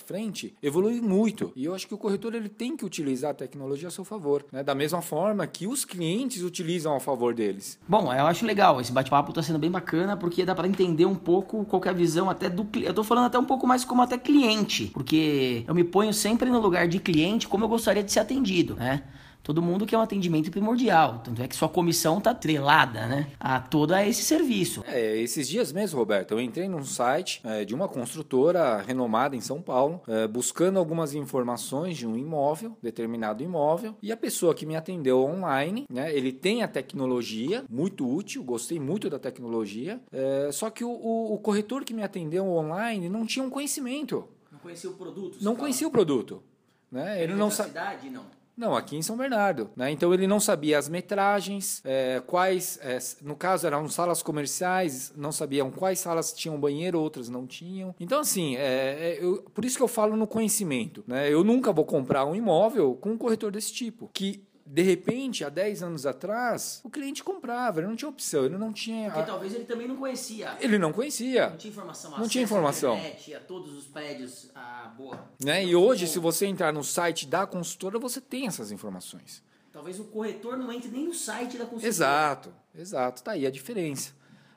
frente 0.00 0.52
evolui 0.60 1.00
muito. 1.00 1.52
E 1.54 1.64
eu 1.64 1.76
acho 1.76 1.86
que 1.86 1.94
o 1.94 1.96
corretor 1.96 2.34
ele 2.34 2.48
tem 2.48 2.76
que 2.76 2.84
utilizar 2.84 3.30
a 3.30 3.34
tecnologia 3.34 3.86
a 3.86 3.90
seu 3.92 4.04
favor. 4.04 4.44
Né? 4.50 4.64
Da 4.64 4.74
mesma 4.74 5.00
forma 5.00 5.46
que 5.46 5.68
os 5.68 5.84
clientes 5.84 6.42
utilizam 6.42 6.92
a 6.96 6.98
favor 6.98 7.32
deles. 7.36 7.78
Bom, 7.86 8.12
eu 8.12 8.26
acho 8.26 8.44
legal. 8.44 8.80
Esse 8.80 8.90
bate-papo 8.90 9.30
está 9.30 9.44
sendo 9.44 9.60
bem 9.60 9.70
bacana 9.70 10.16
porque 10.16 10.44
dá 10.44 10.56
para 10.56 10.66
entender 10.66 11.06
um 11.06 11.14
pouco 11.14 11.64
qual 11.66 11.80
é 11.84 11.90
a 11.90 11.92
visão 11.92 12.28
até 12.28 12.50
do 12.50 12.64
cliente. 12.64 12.88
Eu 12.88 12.90
estou 12.90 13.04
falando 13.04 13.26
até 13.26 13.38
um 13.38 13.44
pouco 13.44 13.68
mais 13.68 13.84
como 13.84 14.02
até 14.02 14.18
cliente. 14.18 14.86
Porque 14.86 15.62
eu 15.68 15.74
me 15.76 15.84
ponho 15.84 16.12
sempre 16.12 16.50
no 16.50 16.58
lugar 16.58 16.88
de 16.88 16.98
cliente 16.98 17.46
como 17.46 17.62
eu 17.62 17.68
gostaria 17.68 18.02
de 18.02 18.10
ser 18.10 18.18
atendido. 18.18 18.74
Né? 18.74 19.04
Todo 19.44 19.62
mundo 19.62 19.86
quer 19.86 19.98
um 19.98 20.00
atendimento 20.00 20.50
primordial. 20.50 21.20
Tanto 21.22 21.42
é 21.42 21.46
que 21.46 21.54
sua 21.54 21.68
comissão 21.68 22.18
está 22.18 22.30
atrelada 22.30 23.06
né, 23.06 23.30
a 23.38 23.60
todo 23.60 23.94
esse 23.94 24.22
serviço. 24.22 24.82
É, 24.88 25.18
esses 25.18 25.46
dias 25.46 25.70
mesmo, 25.70 25.98
Roberto, 25.98 26.32
eu 26.32 26.40
entrei 26.40 26.66
num 26.66 26.82
site 26.82 27.40
é, 27.44 27.64
de 27.64 27.74
uma 27.74 27.86
construtora 27.86 28.78
renomada 28.78 29.36
em 29.36 29.40
São 29.40 29.60
Paulo, 29.60 30.00
é, 30.08 30.26
buscando 30.26 30.78
algumas 30.78 31.14
informações 31.14 31.96
de 31.98 32.06
um 32.06 32.16
imóvel, 32.16 32.76
determinado 32.82 33.42
imóvel, 33.42 33.94
e 34.02 34.10
a 34.10 34.16
pessoa 34.16 34.54
que 34.54 34.64
me 34.64 34.74
atendeu 34.74 35.22
online, 35.22 35.84
né, 35.90 36.12
ele 36.12 36.32
tem 36.32 36.62
a 36.62 36.68
tecnologia, 36.68 37.64
muito 37.68 38.08
útil, 38.10 38.42
gostei 38.42 38.80
muito 38.80 39.10
da 39.10 39.18
tecnologia, 39.18 40.00
é, 40.10 40.48
só 40.50 40.70
que 40.70 40.82
o, 40.82 40.90
o, 40.90 41.34
o 41.34 41.38
corretor 41.38 41.84
que 41.84 41.92
me 41.92 42.02
atendeu 42.02 42.46
online 42.48 43.10
não 43.10 43.26
tinha 43.26 43.44
um 43.44 43.50
conhecimento. 43.50 44.26
Não 44.50 44.58
conhecia 44.58 44.88
o 44.88 44.94
produto? 44.94 45.38
Não 45.42 45.54
conhecia 45.54 45.86
o 45.86 45.90
produto. 45.90 46.42
Né? 46.90 47.22
Ele 47.22 47.34
não 47.34 47.50
sabe. 47.50 47.72
Não. 48.08 48.24
Não, 48.56 48.76
aqui 48.76 48.96
em 48.96 49.02
São 49.02 49.16
Bernardo. 49.16 49.70
Né? 49.76 49.90
Então 49.90 50.12
ele 50.14 50.26
não 50.26 50.38
sabia 50.38 50.78
as 50.78 50.88
metragens, 50.88 51.82
é, 51.84 52.22
quais, 52.26 52.78
é, 52.82 52.98
no 53.22 53.34
caso 53.34 53.66
eram 53.66 53.88
salas 53.88 54.22
comerciais, 54.22 55.12
não 55.16 55.32
sabiam 55.32 55.70
quais 55.70 55.98
salas 55.98 56.32
tinham 56.32 56.58
banheiro, 56.58 57.00
outras 57.00 57.28
não 57.28 57.46
tinham. 57.46 57.94
Então, 57.98 58.20
assim, 58.20 58.56
é, 58.56 58.60
é, 58.60 59.18
eu, 59.20 59.42
por 59.54 59.64
isso 59.64 59.76
que 59.76 59.82
eu 59.82 59.88
falo 59.88 60.16
no 60.16 60.26
conhecimento. 60.26 61.02
Né? 61.06 61.32
Eu 61.32 61.42
nunca 61.42 61.72
vou 61.72 61.84
comprar 61.84 62.24
um 62.24 62.34
imóvel 62.34 62.94
com 62.94 63.10
um 63.10 63.18
corretor 63.18 63.50
desse 63.50 63.72
tipo, 63.72 64.08
que 64.12 64.44
de 64.66 64.82
repente, 64.82 65.44
há 65.44 65.50
10 65.50 65.82
anos 65.82 66.06
atrás, 66.06 66.80
o 66.82 66.88
cliente 66.88 67.22
comprava, 67.22 67.80
ele 67.80 67.86
não 67.86 67.96
tinha 67.96 68.08
opção, 68.08 68.46
ele 68.46 68.56
não 68.56 68.72
tinha. 68.72 69.10
Porque 69.10 69.26
talvez 69.26 69.54
ele 69.54 69.64
também 69.64 69.86
não 69.86 69.96
conhecia. 69.96 70.56
Ele 70.58 70.78
não 70.78 70.92
conhecia. 70.92 71.50
Não 71.50 71.56
tinha 71.58 71.70
informação. 71.70 72.10
Não 72.18 72.28
tinha 72.28 72.44
informação. 72.44 72.96
Internet, 72.96 73.34
a 73.34 73.40
todos 73.40 73.74
os 73.74 73.86
prédios, 73.86 74.50
a 74.54 74.92
boa. 74.96 75.28
Né? 75.44 75.66
E 75.66 75.76
hoje, 75.76 76.06
se 76.06 76.18
você 76.18 76.46
entrar 76.46 76.72
no 76.72 76.82
site 76.82 77.26
da 77.26 77.46
consultora, 77.46 77.98
você 77.98 78.20
tem 78.20 78.46
essas 78.46 78.72
informações. 78.72 79.42
Talvez 79.70 80.00
o 80.00 80.04
corretor 80.04 80.56
não 80.56 80.72
entre 80.72 80.88
nem 80.88 81.06
no 81.06 81.14
site 81.14 81.58
da 81.58 81.64
construtora. 81.64 81.88
Exato, 81.88 82.54
exato. 82.74 83.18
Está 83.18 83.32
aí 83.32 83.46
a 83.46 83.50
diferença. 83.50 84.12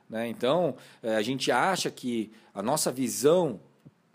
Né? 0.08 0.28
Então, 0.28 0.74
eh, 1.02 1.16
a 1.16 1.22
gente 1.22 1.52
acha 1.52 1.90
que 1.90 2.32
a 2.54 2.62
nossa 2.62 2.90
visão 2.90 3.60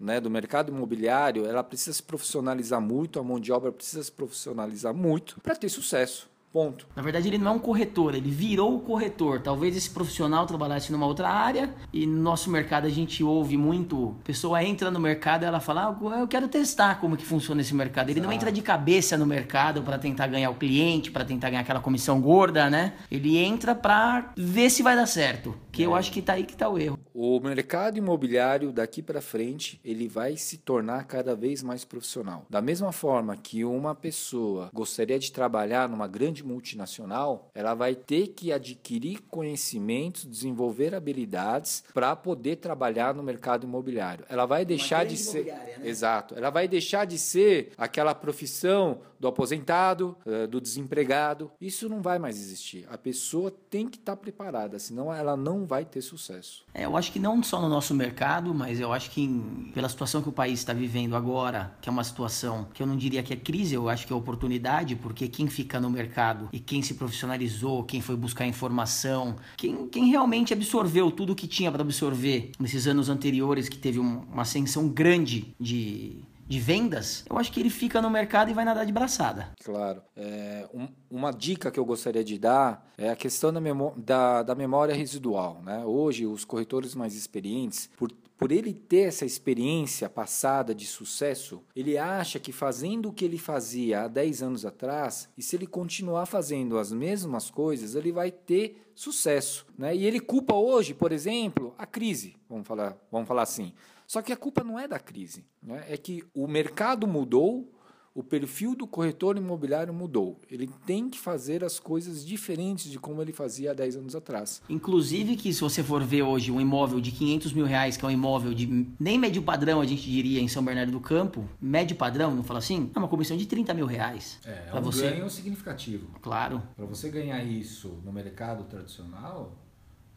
né, 0.03 0.19
do 0.19 0.29
mercado 0.29 0.69
imobiliário 0.71 1.45
ela 1.45 1.63
precisa 1.63 1.93
se 1.93 2.03
profissionalizar 2.03 2.81
muito, 2.81 3.19
a 3.19 3.23
mão 3.23 3.39
de 3.39 3.51
obra 3.51 3.71
precisa 3.71 4.03
se 4.03 4.11
profissionalizar 4.11 4.93
muito 4.93 5.39
para 5.41 5.55
ter 5.55 5.69
sucesso. 5.69 6.31
Ponto. 6.51 6.85
Na 6.95 7.01
verdade, 7.01 7.27
ele 7.27 7.39
não 7.39 7.53
é 7.53 7.55
um 7.55 7.59
corretor, 7.59 8.13
ele 8.13 8.29
virou 8.29 8.75
o 8.75 8.79
corretor. 8.79 9.41
Talvez 9.41 9.75
esse 9.75 9.89
profissional 9.89 10.45
trabalhasse 10.45 10.91
numa 10.91 11.07
outra 11.07 11.27
área 11.27 11.73
e 11.91 12.05
no 12.05 12.21
nosso 12.21 12.47
mercado 12.51 12.85
a 12.85 12.91
gente 12.91 13.23
ouve 13.23 13.57
muito. 13.57 14.15
A 14.21 14.23
pessoa 14.23 14.63
entra 14.63 14.91
no 14.91 14.99
mercado 14.99 15.41
e 15.41 15.45
ela 15.47 15.59
fala: 15.59 15.97
ah, 16.13 16.19
Eu 16.19 16.27
quero 16.27 16.47
testar 16.47 16.99
como 17.01 17.17
que 17.17 17.25
funciona 17.25 17.61
esse 17.61 17.73
mercado. 17.73 18.11
Ele 18.11 18.21
não 18.21 18.31
entra 18.31 18.51
de 18.51 18.61
cabeça 18.61 19.17
no 19.17 19.25
mercado 19.25 19.81
para 19.81 19.97
tentar 19.97 20.27
ganhar 20.27 20.51
o 20.51 20.55
cliente, 20.55 21.09
para 21.09 21.25
tentar 21.25 21.49
ganhar 21.49 21.63
aquela 21.63 21.79
comissão 21.79 22.21
gorda, 22.21 22.69
né? 22.69 22.93
Ele 23.09 23.35
entra 23.35 23.73
para 23.73 24.31
ver 24.37 24.69
se 24.69 24.83
vai 24.83 24.95
dar 24.95 25.07
certo. 25.07 25.55
Que 25.71 25.81
é. 25.81 25.85
eu 25.87 25.95
acho 25.95 26.11
que 26.11 26.21
tá 26.21 26.33
aí 26.33 26.43
que 26.43 26.55
tá 26.55 26.69
o 26.69 26.77
erro. 26.77 26.99
O 27.13 27.39
mercado 27.39 27.97
imobiliário 27.97 28.71
daqui 28.71 29.01
para 29.01 29.21
frente, 29.21 29.79
ele 29.85 30.07
vai 30.07 30.35
se 30.35 30.57
tornar 30.57 31.05
cada 31.05 31.35
vez 31.35 31.61
mais 31.61 31.85
profissional. 31.85 32.45
Da 32.49 32.61
mesma 32.61 32.91
forma 32.91 33.37
que 33.37 33.63
uma 33.63 33.93
pessoa 33.93 34.69
gostaria 34.73 35.19
de 35.19 35.31
trabalhar 35.31 35.87
numa 35.87 36.07
grande 36.07 36.43
multinacional, 36.43 37.51
ela 37.53 37.75
vai 37.75 37.93
ter 37.93 38.29
que 38.29 38.51
adquirir 38.51 39.21
conhecimentos, 39.29 40.25
desenvolver 40.25 40.95
habilidades 40.95 41.83
para 41.93 42.15
poder 42.15 42.55
trabalhar 42.55 43.13
no 43.13 43.21
mercado 43.21 43.65
imobiliário. 43.65 44.25
Ela 44.27 44.45
vai 44.45 44.65
deixar 44.65 45.05
de 45.05 45.15
ser 45.17 45.45
né? 45.45 45.77
Exato. 45.83 46.35
Ela 46.35 46.49
vai 46.49 46.67
deixar 46.67 47.05
de 47.05 47.19
ser 47.19 47.71
aquela 47.77 48.15
profissão 48.15 49.01
do 49.19 49.27
aposentado, 49.27 50.17
eh, 50.25 50.47
do 50.47 50.59
desempregado. 50.59 51.51
Isso 51.59 51.87
não 51.87 52.01
vai 52.01 52.19
mais 52.19 52.37
existir. 52.37 52.85
A 52.89 52.97
pessoa 52.97 53.53
tem 53.69 53.87
que 53.87 53.97
estar 53.97 54.15
tá 54.15 54.21
preparada, 54.21 54.77
senão 54.79 55.13
ela 55.13 55.37
não 55.37 55.65
vai 55.65 55.85
ter 55.85 56.01
sucesso. 56.01 56.65
É, 56.73 56.83
eu 56.85 56.97
acho 56.97 57.02
que 57.11 57.19
não 57.19 57.41
só 57.43 57.61
no 57.61 57.69
nosso 57.69 57.93
mercado, 57.93 58.53
mas 58.53 58.79
eu 58.79 58.93
acho 58.93 59.11
que 59.11 59.21
em, 59.21 59.71
pela 59.73 59.89
situação 59.89 60.21
que 60.21 60.29
o 60.29 60.31
país 60.31 60.59
está 60.59 60.73
vivendo 60.73 61.15
agora, 61.15 61.75
que 61.81 61.89
é 61.89 61.91
uma 61.91 62.03
situação 62.03 62.67
que 62.73 62.81
eu 62.81 62.87
não 62.87 62.95
diria 62.95 63.23
que 63.23 63.33
é 63.33 63.35
crise, 63.35 63.75
eu 63.75 63.89
acho 63.89 64.05
que 64.05 64.13
é 64.13 64.15
oportunidade, 64.15 64.95
porque 64.95 65.27
quem 65.27 65.47
fica 65.47 65.79
no 65.79 65.89
mercado 65.89 66.49
e 66.51 66.59
quem 66.59 66.81
se 66.81 66.93
profissionalizou, 66.93 67.83
quem 67.83 68.01
foi 68.01 68.15
buscar 68.15 68.45
informação, 68.45 69.35
quem, 69.57 69.87
quem 69.87 70.09
realmente 70.09 70.53
absorveu 70.53 71.11
tudo 71.11 71.33
o 71.33 71.35
que 71.35 71.47
tinha 71.47 71.71
para 71.71 71.81
absorver 71.81 72.51
nesses 72.59 72.87
anos 72.87 73.09
anteriores, 73.09 73.67
que 73.67 73.77
teve 73.77 73.99
um, 73.99 74.23
uma 74.31 74.43
ascensão 74.43 74.87
grande 74.87 75.53
de 75.59 76.17
de 76.47 76.59
vendas, 76.59 77.25
eu 77.29 77.37
acho 77.37 77.51
que 77.51 77.59
ele 77.59 77.69
fica 77.69 78.01
no 78.01 78.09
mercado 78.09 78.51
e 78.51 78.53
vai 78.53 78.65
nadar 78.65 78.85
de 78.85 78.91
braçada. 78.91 79.51
Claro. 79.63 80.01
É, 80.15 80.67
um, 80.73 80.87
uma 81.09 81.31
dica 81.31 81.71
que 81.71 81.79
eu 81.79 81.85
gostaria 81.85 82.23
de 82.23 82.37
dar 82.37 82.91
é 82.97 83.09
a 83.09 83.15
questão 83.15 83.51
da, 83.51 83.59
da, 83.97 84.43
da 84.43 84.55
memória 84.55 84.93
residual. 84.93 85.61
Né? 85.63 85.83
Hoje, 85.85 86.25
os 86.25 86.45
corretores 86.45 86.95
mais 86.95 87.15
experientes, 87.15 87.89
por, 87.97 88.11
por 88.37 88.51
ele 88.51 88.73
ter 88.73 89.07
essa 89.07 89.25
experiência 89.25 90.09
passada 90.09 90.75
de 90.75 90.85
sucesso, 90.85 91.63
ele 91.75 91.97
acha 91.97 92.39
que 92.39 92.51
fazendo 92.51 93.09
o 93.09 93.13
que 93.13 93.23
ele 93.23 93.37
fazia 93.37 94.01
há 94.01 94.07
10 94.07 94.43
anos 94.43 94.65
atrás, 94.65 95.29
e 95.37 95.41
se 95.41 95.55
ele 95.55 95.65
continuar 95.65 96.25
fazendo 96.25 96.77
as 96.77 96.91
mesmas 96.91 97.49
coisas, 97.49 97.95
ele 97.95 98.11
vai 98.11 98.31
ter 98.31 98.91
sucesso. 98.93 99.65
Né? 99.77 99.95
E 99.95 100.05
ele 100.05 100.19
culpa 100.19 100.53
hoje, 100.55 100.93
por 100.93 101.11
exemplo, 101.11 101.73
a 101.77 101.85
crise, 101.85 102.35
vamos 102.49 102.67
falar, 102.67 102.97
vamos 103.11 103.27
falar 103.27 103.43
assim. 103.43 103.73
Só 104.07 104.21
que 104.21 104.31
a 104.31 104.37
culpa 104.37 104.63
não 104.63 104.79
é 104.79 104.87
da 104.87 104.99
crise, 104.99 105.45
né? 105.61 105.85
é 105.87 105.97
que 105.97 106.23
o 106.33 106.47
mercado 106.47 107.07
mudou, 107.07 107.73
o 108.15 108.21
perfil 108.21 108.75
do 108.75 108.85
corretor 108.85 109.37
imobiliário 109.37 109.93
mudou. 109.93 110.39
Ele 110.49 110.69
tem 110.85 111.09
que 111.09 111.19
fazer 111.19 111.63
as 111.63 111.79
coisas 111.79 112.23
diferentes 112.23 112.91
de 112.91 112.99
como 112.99 113.21
ele 113.21 113.33
fazia 113.33 113.71
há 113.71 113.73
10 113.73 113.97
anos 113.97 114.15
atrás. 114.15 114.61
Inclusive 114.69 115.35
que 115.35 115.51
se 115.51 115.61
você 115.61 115.81
for 115.81 116.03
ver 116.03 116.21
hoje 116.21 116.51
um 116.51 116.61
imóvel 116.61 117.01
de 117.01 117.11
500 117.11 117.53
mil 117.53 117.65
reais, 117.65 117.97
que 117.97 118.05
é 118.05 118.07
um 118.07 118.11
imóvel 118.11 118.53
de 118.53 118.87
nem 118.99 119.17
médio 119.17 119.41
padrão, 119.41 119.81
a 119.81 119.85
gente 119.85 120.03
diria, 120.03 120.39
em 120.39 120.47
São 120.47 120.63
Bernardo 120.63 120.91
do 120.91 120.99
Campo, 120.99 121.49
médio 121.59 121.95
padrão, 121.95 122.35
não 122.35 122.43
fala 122.43 122.59
assim? 122.59 122.91
É 122.93 122.99
uma 122.99 123.07
comissão 123.07 123.35
de 123.35 123.47
30 123.47 123.73
mil 123.73 123.87
reais. 123.87 124.39
É, 124.45 124.69
é 124.71 124.75
um 124.75 124.81
você... 124.81 125.09
ganho 125.09 125.29
significativo. 125.29 126.07
Claro. 126.21 126.61
Para 126.75 126.85
você 126.85 127.09
ganhar 127.09 127.43
isso 127.43 127.99
no 128.05 128.13
mercado 128.13 128.65
tradicional, 128.65 129.57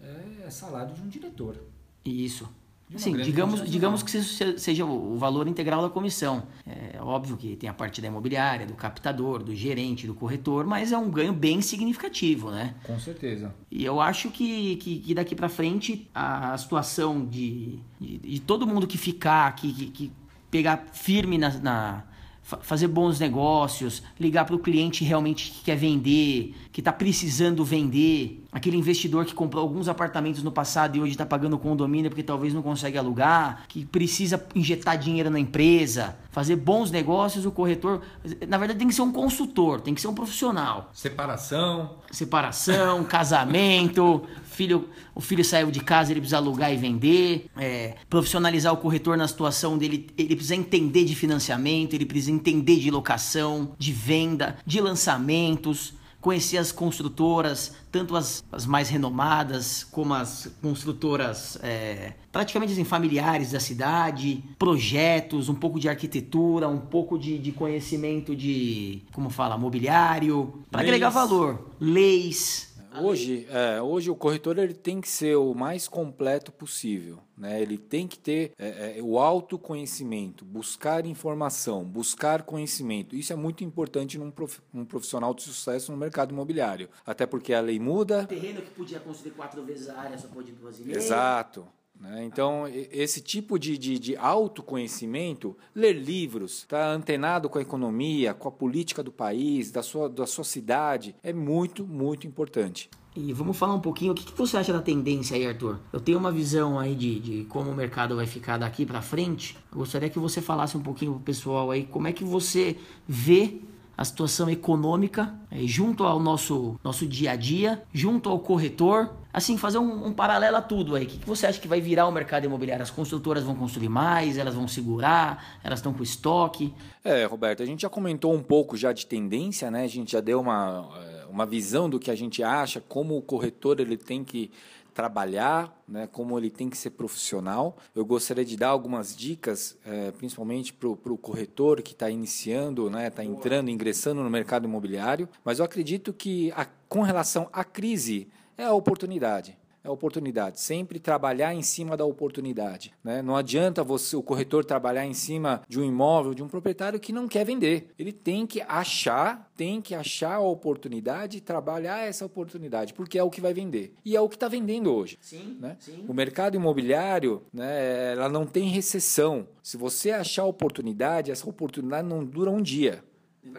é 0.01 0.51
salário 0.51 0.95
de 0.95 1.01
um 1.01 1.09
diretor. 1.09 1.59
Isso. 2.05 2.49
Sim, 2.95 3.17
digamos, 3.17 3.69
digamos 3.69 4.03
que 4.03 4.23
seja 4.23 4.85
o 4.85 5.19
valor 5.19 5.49
integral 5.49 5.83
da 5.83 5.91
comissão. 5.91 6.45
É 6.65 7.03
óbvio 7.03 7.37
que 7.37 7.57
tem 7.57 7.69
a 7.69 7.75
parte 7.75 8.01
da 8.01 8.07
imobiliária, 8.07 8.65
do 8.65 8.75
captador, 8.75 9.43
do 9.43 9.55
gerente, 9.55 10.07
do 10.07 10.15
corretor, 10.15 10.65
mas 10.65 10.93
é 10.93 10.99
um 10.99 11.11
ganho 11.11 11.33
bem 11.33 11.61
significativo, 11.61 12.51
né? 12.51 12.75
Com 12.85 12.99
certeza. 13.01 13.53
E 13.71 13.85
eu 13.85 14.01
acho 14.01 14.31
que, 14.31 14.77
que, 14.77 15.01
que 15.01 15.15
daqui 15.15 15.35
para 15.35 15.49
frente 15.49 16.09
a 16.15 16.57
situação 16.57 17.25
de, 17.27 17.81
de, 18.01 18.19
de, 18.19 18.41
todo 18.41 18.67
mundo 18.67 18.87
que 18.87 18.97
ficar, 18.97 19.55
que, 19.57 19.73
que, 19.73 19.87
que 19.87 20.13
pegar 20.49 20.87
firme 20.93 21.39
na, 21.39 21.51
na 21.59 22.05
fazer 22.43 22.87
bons 22.87 23.19
negócios, 23.19 24.05
ligar 24.21 24.45
para 24.45 24.55
o 24.55 24.59
cliente 24.61 25.03
realmente 25.03 25.51
que 25.51 25.65
quer 25.65 25.77
vender, 25.77 26.55
que 26.71 26.81
está 26.81 26.93
precisando 26.93 27.65
vender, 27.65 28.45
aquele 28.57 28.79
investidor 28.79 29.27
que 29.27 29.35
comprou 29.35 29.63
alguns 29.63 29.87
apartamentos 29.87 30.43
no 30.43 30.51
passado 30.51 30.97
e 30.97 31.01
hoje 31.01 31.13
está 31.13 31.27
pagando 31.27 31.59
condomínio 31.59 32.11
porque 32.11 32.23
talvez 32.23 32.55
não 32.55 32.63
consegue 32.63 32.97
alugar, 32.97 33.65
que 33.69 33.85
precisa 33.85 34.43
injetar 34.55 34.97
dinheiro 34.97 35.29
na 35.29 35.39
empresa, 35.39 36.17
fazer 36.31 36.57
bons 36.57 36.91
negócios, 36.91 37.45
o 37.45 37.51
corretor, 37.51 38.01
na 38.49 38.57
verdade 38.57 38.79
tem 38.79 38.89
que 38.89 38.95
ser 38.95 39.03
um 39.03 39.13
consultor, 39.13 39.83
tem 39.83 39.95
que 39.95 40.01
ser 40.01 40.09
um 40.09 40.15
profissional. 40.15 40.91
Separação. 40.95 41.97
Separação, 42.11 43.05
casamento, 43.05 44.23
filho, 44.45 44.89
o 45.15 45.21
filho 45.21 45.45
saiu 45.45 45.71
de 45.71 45.81
casa, 45.81 46.13
ele 46.13 46.21
precisa 46.21 46.39
alugar 46.39 46.73
e 46.73 46.79
vender, 46.79 47.51
é, 47.59 47.97
profissionalizar 48.09 48.73
o 48.73 48.79
corretor 48.79 49.19
na 49.19 49.29
situação 49.29 49.77
dele, 49.77 50.07
ele 50.17 50.35
precisa 50.35 50.57
entender 50.57 51.05
de 51.05 51.15
financiamento, 51.15 51.93
ele 51.93 52.07
precisa 52.07 52.33
entender 52.33 52.77
de 52.77 52.91
locação, 52.91 53.73
de 53.79 53.93
venda, 53.93 54.57
de 54.65 54.81
lançamentos, 54.81 55.93
conhecer 56.27 56.59
as 56.59 56.73
construtoras, 56.73 57.73
tanto 57.93 58.17
as, 58.17 58.43
as 58.51 58.67
mais 58.67 58.89
renomadas 58.89 59.85
como 59.85 60.13
as 60.13 60.53
construtoras 60.61 61.57
é, 61.63 62.15
praticamente 62.33 62.73
assim, 62.73 62.83
familiares 62.83 63.53
da 63.53 63.61
cidade, 63.61 64.43
projetos, 64.59 65.49
um 65.49 65.55
pouco 65.55 65.79
de 65.79 65.89
arquitetura, 65.89 66.67
um 66.67 66.81
pouco 66.81 67.17
de, 67.17 67.39
de 67.39 67.53
conhecimento 67.53 68.35
de, 68.35 69.05
como 69.13 69.31
fala, 69.31 69.57
mobiliário, 69.57 70.65
para 70.69 70.81
agregar 70.81 71.11
valor, 71.11 71.71
leis 71.79 72.75
Hoje, 73.03 73.47
é, 73.51 73.81
hoje 73.81 74.11
o 74.11 74.17
corretor 74.17 74.59
ele 74.59 74.75
tem 74.75 75.01
que 75.01 75.09
ser 75.09 75.37
o 75.37 75.55
mais 75.55 75.89
completo 75.89 76.53
possível. 76.53 77.19
Né? 77.37 77.61
Ele 77.61 77.77
tem 77.77 78.09
que 78.09 78.19
ter 78.19 78.53
é, 78.59 78.99
é, 78.99 79.03
o 79.03 79.19
autoconhecimento, 79.19 80.45
buscar 80.45 81.05
informação, 81.05 81.85
buscar 81.85 82.43
conhecimento. 82.43 83.15
Isso 83.15 83.33
é 83.33 83.37
muito 83.37 83.63
importante 83.63 84.19
num, 84.19 84.31
prof, 84.31 84.61
num 84.73 84.85
profissional 84.85 85.35
de 85.35 85.43
sucesso 85.43 85.93
no 85.93 85.99
mercado 85.99 86.33
imobiliário. 86.33 86.89
Até 87.05 87.27
porque 87.27 87.53
a 87.53 87.61
lei 87.61 87.79
muda. 87.79 88.23
O 88.23 88.27
terreno 88.27 88.63
que 88.63 88.71
podia 88.71 89.01
construir 89.01 89.33
quatro 89.33 89.63
vezes 89.65 89.89
a 89.89 90.01
área 90.01 90.17
só 90.17 90.29
pode 90.29 90.53
duas 90.53 90.81
e 90.81 90.85
meia. 90.85 90.97
Exato. 90.97 91.67
Né? 92.01 92.25
Então, 92.25 92.65
esse 92.69 93.21
tipo 93.21 93.59
de, 93.59 93.79
de, 93.79 93.99
de, 93.99 94.17
autoconhecimento, 94.17 95.57
ler 95.75 95.95
livros, 95.95 96.59
estar 96.59 96.79
tá 96.79 96.93
antenado 96.93 97.49
com 97.49 97.59
a 97.59 97.63
economia, 97.63 98.35
com 98.35 98.49
a 98.49 98.53
política 98.53 99.03
do 99.03 99.13
país, 99.13 99.71
da 99.71 99.83
sua, 99.83 100.09
da 100.09 100.27
sua 100.27 100.45
cidade, 100.45 101.17
é 101.23 101.33
muito, 101.33 101.87
muito 101.87 102.27
importante. 102.27 102.91
E 103.17 103.33
vamos 103.33 103.57
falar 103.57 103.75
um 103.75 103.81
pouquinho, 103.81 104.13
o 104.13 104.15
que, 104.15 104.27
que 104.27 104.37
você 104.37 104.59
acha 104.59 104.75
da 104.75 104.83
tendência 104.83 105.37
aí, 105.37 105.47
Arthur? 105.47 105.79
Eu 105.91 106.01
tenho 106.01 106.19
uma 106.19 106.31
visão 106.31 106.79
aí 106.79 106.95
de, 106.95 107.19
de 107.19 107.45
como 107.45 107.71
o 107.71 107.75
mercado 107.75 108.15
vai 108.15 108.27
ficar 108.27 108.59
daqui 108.59 108.85
para 108.85 109.01
frente. 109.01 109.57
Eu 109.73 109.79
gostaria 109.79 110.11
que 110.11 110.19
você 110.19 110.43
falasse 110.43 110.77
um 110.77 110.83
pouquinho 110.83 111.13
pro 111.13 111.21
pessoal 111.21 111.71
aí, 111.71 111.85
como 111.85 112.07
é 112.07 112.13
que 112.13 112.23
você 112.23 112.77
vê 113.09 113.59
a 113.97 114.05
situação 114.05 114.51
econômica 114.51 115.35
é, 115.51 115.61
junto 115.61 116.05
ao 116.05 116.21
nosso, 116.21 116.79
nosso 116.85 117.07
dia 117.07 117.33
a 117.33 117.37
dia, 117.37 117.83
junto 117.93 118.29
ao 118.29 118.39
corretor. 118.39 119.11
Assim, 119.33 119.57
fazer 119.57 119.79
um, 119.79 120.07
um 120.07 120.13
paralelo 120.13 120.57
a 120.57 120.63
tudo 120.63 120.95
aí. 120.95 121.05
O 121.05 121.07
que, 121.07 121.19
que 121.19 121.27
você 121.27 121.47
acha 121.47 121.61
que 121.61 121.69
vai 121.69 121.81
virar 121.81 122.07
o 122.07 122.13
mercado 122.13 122.45
imobiliário? 122.45 122.83
As 122.83 122.91
construtoras 122.91 123.45
vão 123.45 123.55
construir 123.55 123.89
mais, 123.89 124.39
elas 124.39 124.55
vão 124.55 124.67
segurar, 124.69 125.61
elas 125.63 125.79
estão 125.79 125.93
com 125.93 126.03
estoque? 126.03 126.73
É, 127.05 127.25
Roberto, 127.25 127.63
a 127.63 127.67
gente 127.67 127.83
já 127.83 127.89
comentou 127.89 128.35
um 128.35 128.43
pouco 128.43 128.77
já 128.77 128.93
de 128.93 129.07
tendência, 129.07 129.71
né? 129.71 129.85
A 129.85 129.89
gente 129.89 130.13
já 130.13 130.21
deu 130.21 130.41
uma, 130.41 130.89
é, 130.97 131.27
uma 131.31 131.47
visão 131.47 131.89
do 131.89 131.99
que 131.99 132.11
a 132.11 132.15
gente 132.15 132.43
acha, 132.43 132.81
como 132.81 133.17
o 133.17 133.23
corretor 133.23 133.81
ele 133.81 133.97
tem 133.97 134.25
que 134.25 134.51
trabalhar, 134.97 135.79
né, 135.87 136.09
como 136.11 136.39
ele 136.39 136.49
tem 136.49 136.71
que 136.71 136.77
ser 136.77 136.89
profissional. 136.89 137.77
Eu 137.95 138.03
gostaria 138.03 138.47
de 138.47 138.57
dar 138.57 138.69
algumas 138.69 139.15
dicas, 139.15 139.77
é, 139.85 140.11
principalmente 140.13 140.73
para 140.73 140.89
o 140.89 141.19
corretor 141.19 141.83
que 141.83 141.93
está 141.93 142.09
iniciando, 142.09 142.87
está 142.87 142.99
né, 142.99 143.11
tá 143.11 143.23
entrando, 143.23 143.69
ingressando 143.69 144.23
no 144.23 144.31
mercado 144.31 144.65
imobiliário. 144.65 145.29
Mas 145.45 145.59
eu 145.59 145.67
acredito 145.67 146.15
que, 146.15 146.51
a, 146.53 146.67
com 146.89 147.03
relação 147.03 147.47
à 147.53 147.63
crise, 147.63 148.27
é 148.57 148.65
a 148.65 148.73
oportunidade. 148.73 149.59
É 149.87 149.91
oportunidade. 149.91 150.61
Sempre 150.61 150.99
trabalhar 150.99 151.55
em 151.55 151.63
cima 151.63 151.97
da 151.97 152.05
oportunidade. 152.05 152.93
Né? 153.03 153.23
Não 153.23 153.37
adianta 153.37 153.85
você, 153.85 154.17
o 154.17 154.23
corretor 154.23 154.65
trabalhar 154.65 155.07
em 155.07 155.15
cima 155.15 155.63
de 155.69 155.81
um 155.81 155.85
imóvel, 155.85 156.35
de 156.35 156.43
um 156.43 156.49
proprietário 156.49 156.99
que 156.99 157.13
não 157.13 157.29
quer 157.29 157.45
vender. 157.45 157.91
Ele 157.99 158.13
tem 158.13 158.47
que 158.47 158.61
achar, 158.63 159.51
tem 159.57 159.81
que 159.81 159.95
achar 159.95 160.35
a 160.35 160.41
oportunidade 160.41 161.39
e 161.39 161.41
trabalhar 161.41 162.07
essa 162.07 162.27
oportunidade, 162.27 162.93
porque 162.93 163.19
é 163.19 163.23
o 163.23 163.31
que 163.31 163.41
vai 163.41 163.55
vender. 163.55 163.95
E 164.05 164.17
é 164.17 164.21
o 164.21 164.29
que 164.29 164.37
está 164.37 164.49
vendendo 164.49 164.93
hoje. 164.93 165.19
Sim, 165.21 165.57
né? 165.61 165.77
sim. 165.79 166.05
O 166.09 166.13
mercado 166.13 166.57
imobiliário, 166.57 167.43
né, 167.53 168.13
ela 168.13 168.29
não 168.29 168.45
tem 168.45 168.69
recessão. 168.69 169.47
Se 169.63 169.77
você 169.77 170.11
achar 170.11 170.43
a 170.43 170.47
oportunidade, 170.47 171.31
essa 171.31 171.49
oportunidade 171.49 172.09
não 172.09 172.25
dura 172.25 172.51
um 172.51 172.61
dia. 172.61 173.05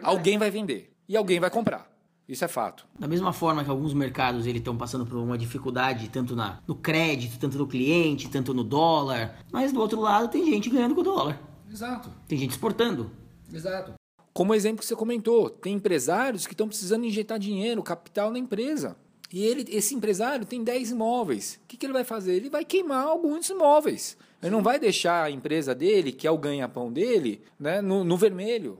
Alguém 0.01 0.37
vai 0.37 0.51
vender 0.51 0.91
e 1.07 1.15
alguém 1.15 1.39
vai 1.39 1.49
comprar. 1.49 1.96
Isso 2.27 2.43
é 2.43 2.47
fato. 2.47 2.85
Da 2.99 3.07
mesma 3.07 3.31
forma 3.31 3.63
que 3.63 3.69
alguns 3.69 3.93
mercados 3.93 4.45
eles 4.45 4.59
estão 4.59 4.75
passando 4.75 5.05
por 5.05 5.17
uma 5.17 5.37
dificuldade 5.37 6.09
tanto 6.09 6.35
na, 6.35 6.59
no 6.67 6.75
crédito, 6.75 7.39
tanto 7.39 7.57
no 7.57 7.65
cliente, 7.67 8.29
tanto 8.29 8.53
no 8.53 8.63
dólar, 8.63 9.37
mas 9.51 9.71
do 9.71 9.79
outro 9.79 10.01
lado 10.01 10.27
tem 10.27 10.45
gente 10.45 10.69
ganhando 10.69 10.93
com 10.93 11.01
o 11.01 11.03
dólar. 11.05 11.41
Exato, 11.71 12.09
Tem 12.27 12.37
gente 12.37 12.51
exportando. 12.51 13.11
exato. 13.53 13.93
Como 14.33 14.51
o 14.51 14.55
exemplo 14.55 14.79
que 14.79 14.85
você 14.85 14.95
comentou, 14.95 15.49
tem 15.49 15.73
empresários 15.75 16.45
que 16.45 16.53
estão 16.53 16.67
precisando 16.67 17.05
injetar 17.05 17.39
dinheiro, 17.39 17.81
capital 17.81 18.29
na 18.31 18.37
empresa. 18.37 18.95
E 19.33 19.43
ele, 19.43 19.65
esse 19.75 19.95
empresário 19.95 20.45
tem 20.45 20.63
10 20.63 20.91
imóveis. 20.91 21.59
O 21.63 21.67
que, 21.67 21.75
que 21.75 21.85
ele 21.85 21.93
vai 21.93 22.03
fazer? 22.03 22.35
Ele 22.35 22.49
vai 22.49 22.63
queimar 22.63 23.05
alguns 23.05 23.49
imóveis. 23.49 24.15
Ele 24.41 24.51
não 24.51 24.61
vai 24.61 24.79
deixar 24.79 25.23
a 25.23 25.31
empresa 25.31 25.73
dele, 25.73 26.11
que 26.11 26.27
é 26.27 26.31
o 26.31 26.37
ganha-pão 26.37 26.93
dele, 26.93 27.41
né, 27.59 27.81
no, 27.81 28.03
no 28.03 28.15
vermelho. 28.15 28.77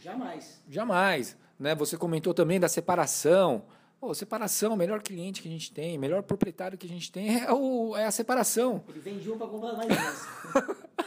Jamais. 0.00 0.62
Jamais. 0.68 1.36
Né? 1.58 1.74
Você 1.74 1.96
comentou 1.96 2.32
também 2.32 2.60
da 2.60 2.68
separação. 2.68 3.64
Pô, 4.00 4.14
separação, 4.14 4.74
o 4.74 4.76
melhor 4.76 5.02
cliente 5.02 5.42
que 5.42 5.48
a 5.48 5.50
gente 5.50 5.72
tem, 5.72 5.98
melhor 5.98 6.22
proprietário 6.22 6.78
que 6.78 6.86
a 6.86 6.88
gente 6.88 7.10
tem 7.10 7.42
é, 7.42 7.52
o, 7.52 7.96
é 7.96 8.04
a 8.04 8.10
separação. 8.12 8.84
Ele 8.88 9.00
vende 9.00 9.28
um 9.30 9.36
para 9.36 9.46
comprar 9.48 9.72
mais. 9.72 10.28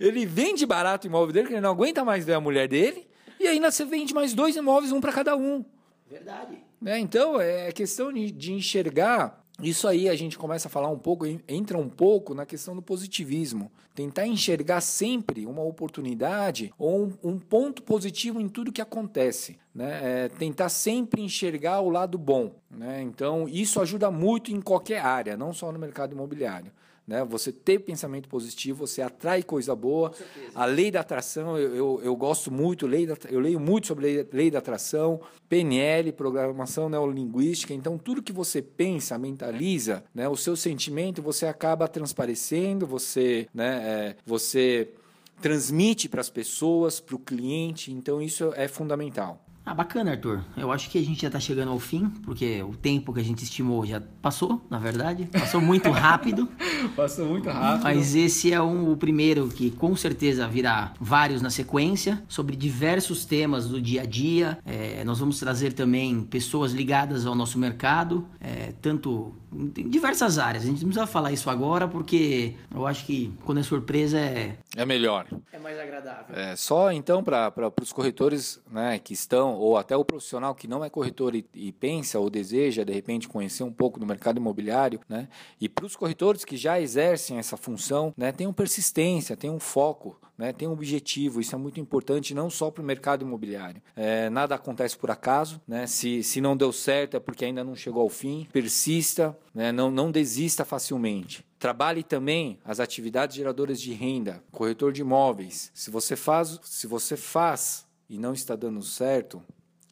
Ele 0.00 0.26
vende 0.26 0.66
barato 0.66 1.06
o 1.06 1.10
imóvel 1.10 1.32
dele, 1.32 1.46
que 1.46 1.54
ele 1.54 1.60
não 1.60 1.70
aguenta 1.70 2.04
mais 2.04 2.24
ver 2.24 2.34
a 2.34 2.40
mulher 2.40 2.68
dele, 2.68 3.08
e 3.40 3.46
ainda 3.46 3.70
você 3.70 3.84
vende 3.84 4.14
mais 4.14 4.34
dois 4.34 4.56
imóveis, 4.56 4.92
um 4.92 5.00
para 5.00 5.12
cada 5.12 5.36
um. 5.36 5.64
Verdade. 6.08 6.58
Né? 6.80 6.98
Então, 6.98 7.40
é 7.40 7.72
questão 7.72 8.12
de, 8.12 8.30
de 8.30 8.52
enxergar. 8.52 9.41
Isso 9.60 9.86
aí 9.86 10.08
a 10.08 10.14
gente 10.16 10.38
começa 10.38 10.66
a 10.66 10.70
falar 10.70 10.88
um 10.88 10.98
pouco, 10.98 11.26
en- 11.26 11.40
entra 11.46 11.76
um 11.78 11.88
pouco 11.88 12.34
na 12.34 12.46
questão 12.46 12.74
do 12.74 12.82
positivismo. 12.82 13.70
Tentar 13.94 14.26
enxergar 14.26 14.80
sempre 14.80 15.46
uma 15.46 15.62
oportunidade 15.62 16.72
ou 16.78 17.04
um, 17.04 17.12
um 17.22 17.38
ponto 17.38 17.82
positivo 17.82 18.40
em 18.40 18.48
tudo 18.48 18.72
que 18.72 18.80
acontece. 18.80 19.58
Né? 19.74 20.24
É, 20.24 20.28
tentar 20.28 20.68
sempre 20.68 21.22
enxergar 21.22 21.80
o 21.80 21.90
lado 21.90 22.16
bom. 22.18 22.52
Né? 22.70 23.02
Então, 23.02 23.46
isso 23.48 23.80
ajuda 23.80 24.10
muito 24.10 24.50
em 24.50 24.60
qualquer 24.60 25.00
área, 25.00 25.36
não 25.36 25.52
só 25.52 25.70
no 25.70 25.78
mercado 25.78 26.12
imobiliário. 26.12 26.72
Né? 27.06 27.24
Você 27.24 27.50
ter 27.50 27.80
pensamento 27.80 28.28
positivo, 28.28 28.86
você 28.86 29.02
atrai 29.02 29.42
coisa 29.42 29.74
boa. 29.74 30.12
A 30.54 30.64
lei 30.64 30.90
da 30.90 31.00
atração, 31.00 31.58
eu, 31.58 31.74
eu, 31.74 32.00
eu 32.04 32.16
gosto 32.16 32.50
muito, 32.52 32.86
lei 32.86 33.06
da, 33.06 33.16
eu 33.28 33.40
leio 33.40 33.58
muito 33.58 33.88
sobre 33.88 34.06
lei, 34.06 34.28
lei 34.32 34.50
da 34.50 34.58
atração, 34.58 35.20
PNL, 35.48 36.12
programação 36.12 36.88
neurolinguística. 36.88 37.74
Então, 37.74 37.98
tudo 37.98 38.22
que 38.22 38.32
você 38.32 38.62
pensa, 38.62 39.18
mentaliza, 39.18 40.04
né? 40.14 40.28
o 40.28 40.36
seu 40.36 40.56
sentimento, 40.56 41.20
você 41.20 41.46
acaba 41.46 41.88
transparecendo, 41.88 42.86
você, 42.86 43.48
né? 43.52 43.82
é, 43.84 44.16
você 44.24 44.92
transmite 45.40 46.08
para 46.08 46.20
as 46.20 46.30
pessoas, 46.30 47.00
para 47.00 47.16
o 47.16 47.18
cliente. 47.18 47.92
Então, 47.92 48.22
isso 48.22 48.52
é 48.56 48.68
fundamental. 48.68 49.44
Ah, 49.64 49.74
bacana, 49.74 50.10
Arthur. 50.12 50.44
Eu 50.56 50.72
acho 50.72 50.90
que 50.90 50.98
a 50.98 51.02
gente 51.02 51.22
já 51.22 51.30
tá 51.30 51.38
chegando 51.38 51.70
ao 51.70 51.78
fim, 51.78 52.08
porque 52.24 52.60
o 52.62 52.74
tempo 52.74 53.12
que 53.12 53.20
a 53.20 53.22
gente 53.22 53.44
estimou 53.44 53.86
já 53.86 54.02
passou, 54.20 54.60
na 54.68 54.78
verdade. 54.78 55.26
Passou 55.26 55.60
muito 55.60 55.88
rápido. 55.90 56.48
Passou 56.96 57.26
muito 57.26 57.48
rápido. 57.48 57.84
Mas 57.84 58.14
esse 58.14 58.52
é 58.52 58.60
um, 58.60 58.90
o 58.92 58.96
primeiro 58.96 59.48
que 59.48 59.70
com 59.70 59.94
certeza 59.96 60.46
virá 60.46 60.92
vários 61.00 61.42
na 61.42 61.50
sequência, 61.50 62.22
sobre 62.28 62.56
diversos 62.56 63.24
temas 63.24 63.68
do 63.68 63.80
dia 63.80 64.02
a 64.02 64.06
dia. 64.06 64.58
É, 64.64 65.02
nós 65.04 65.18
vamos 65.18 65.38
trazer 65.38 65.72
também 65.72 66.22
pessoas 66.24 66.72
ligadas 66.72 67.26
ao 67.26 67.34
nosso 67.34 67.58
mercado, 67.58 68.26
é, 68.40 68.72
tanto 68.80 69.34
em 69.54 69.88
diversas 69.88 70.38
áreas. 70.38 70.64
A 70.64 70.66
gente 70.66 70.82
não 70.82 70.88
precisa 70.88 71.06
falar 71.06 71.32
isso 71.32 71.50
agora, 71.50 71.86
porque 71.86 72.54
eu 72.74 72.86
acho 72.86 73.04
que 73.04 73.32
quando 73.44 73.58
é 73.58 73.62
surpresa 73.62 74.18
é. 74.18 74.56
É 74.76 74.84
melhor. 74.86 75.26
É 75.52 75.58
mais 75.58 75.78
agradável. 75.78 76.34
É, 76.34 76.56
só 76.56 76.90
então 76.90 77.22
para 77.22 77.52
os 77.80 77.92
corretores 77.92 78.60
né, 78.70 78.98
que 78.98 79.12
estão, 79.12 79.54
ou 79.54 79.76
até 79.76 79.96
o 79.96 80.04
profissional 80.04 80.54
que 80.54 80.66
não 80.66 80.84
é 80.84 80.88
corretor 80.88 81.34
e, 81.34 81.44
e 81.54 81.72
pensa 81.72 82.18
ou 82.18 82.30
deseja, 82.30 82.84
de 82.84 82.92
repente, 82.92 83.28
conhecer 83.28 83.62
um 83.62 83.72
pouco 83.72 84.00
do 84.00 84.06
mercado 84.06 84.38
imobiliário, 84.38 85.00
né, 85.08 85.28
e 85.60 85.68
para 85.68 85.84
os 85.84 85.94
corretores 85.94 86.44
que 86.44 86.56
já 86.56 86.71
exercem 86.80 87.38
essa 87.38 87.56
função, 87.56 88.12
né, 88.16 88.32
tenham 88.32 88.52
persistência, 88.52 89.36
tenham 89.36 89.58
foco, 89.58 90.20
né, 90.36 90.52
tenham 90.52 90.72
objetivo. 90.72 91.40
Isso 91.40 91.54
é 91.54 91.58
muito 91.58 91.80
importante, 91.80 92.34
não 92.34 92.50
só 92.50 92.70
para 92.70 92.82
o 92.82 92.86
mercado 92.86 93.22
imobiliário. 93.24 93.82
É, 93.94 94.28
nada 94.30 94.54
acontece 94.54 94.96
por 94.96 95.10
acaso. 95.10 95.60
Né, 95.66 95.86
se, 95.86 96.22
se 96.22 96.40
não 96.40 96.56
deu 96.56 96.72
certo 96.72 97.16
é 97.16 97.20
porque 97.20 97.44
ainda 97.44 97.62
não 97.62 97.76
chegou 97.76 98.02
ao 98.02 98.08
fim. 98.08 98.48
Persista, 98.52 99.36
né, 99.54 99.70
não, 99.72 99.90
não 99.90 100.10
desista 100.10 100.64
facilmente. 100.64 101.44
Trabalhe 101.58 102.02
também 102.02 102.58
as 102.64 102.80
atividades 102.80 103.36
geradoras 103.36 103.80
de 103.80 103.92
renda, 103.92 104.42
corretor 104.50 104.92
de 104.92 105.00
imóveis. 105.00 105.70
Se 105.72 105.90
você 105.90 106.16
faz, 106.16 106.58
se 106.64 106.86
você 106.86 107.16
faz 107.16 107.86
e 108.08 108.18
não 108.18 108.32
está 108.32 108.56
dando 108.56 108.82
certo, 108.82 109.40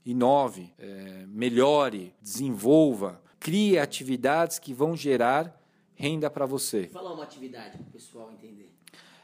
inove, 0.05 0.73
é, 0.79 1.25
melhore, 1.29 2.13
desenvolva, 2.21 3.23
crie 3.39 3.79
atividades 3.79 4.59
que 4.59 4.75
vão 4.75 4.97
gerar 4.97 5.60
renda 6.01 6.31
para 6.31 6.47
você. 6.47 6.89
Falar 6.89 7.13
uma 7.13 7.23
atividade 7.23 7.77
para 7.77 7.83
o 7.83 7.91
pessoal 7.93 8.31
entender. 8.33 8.69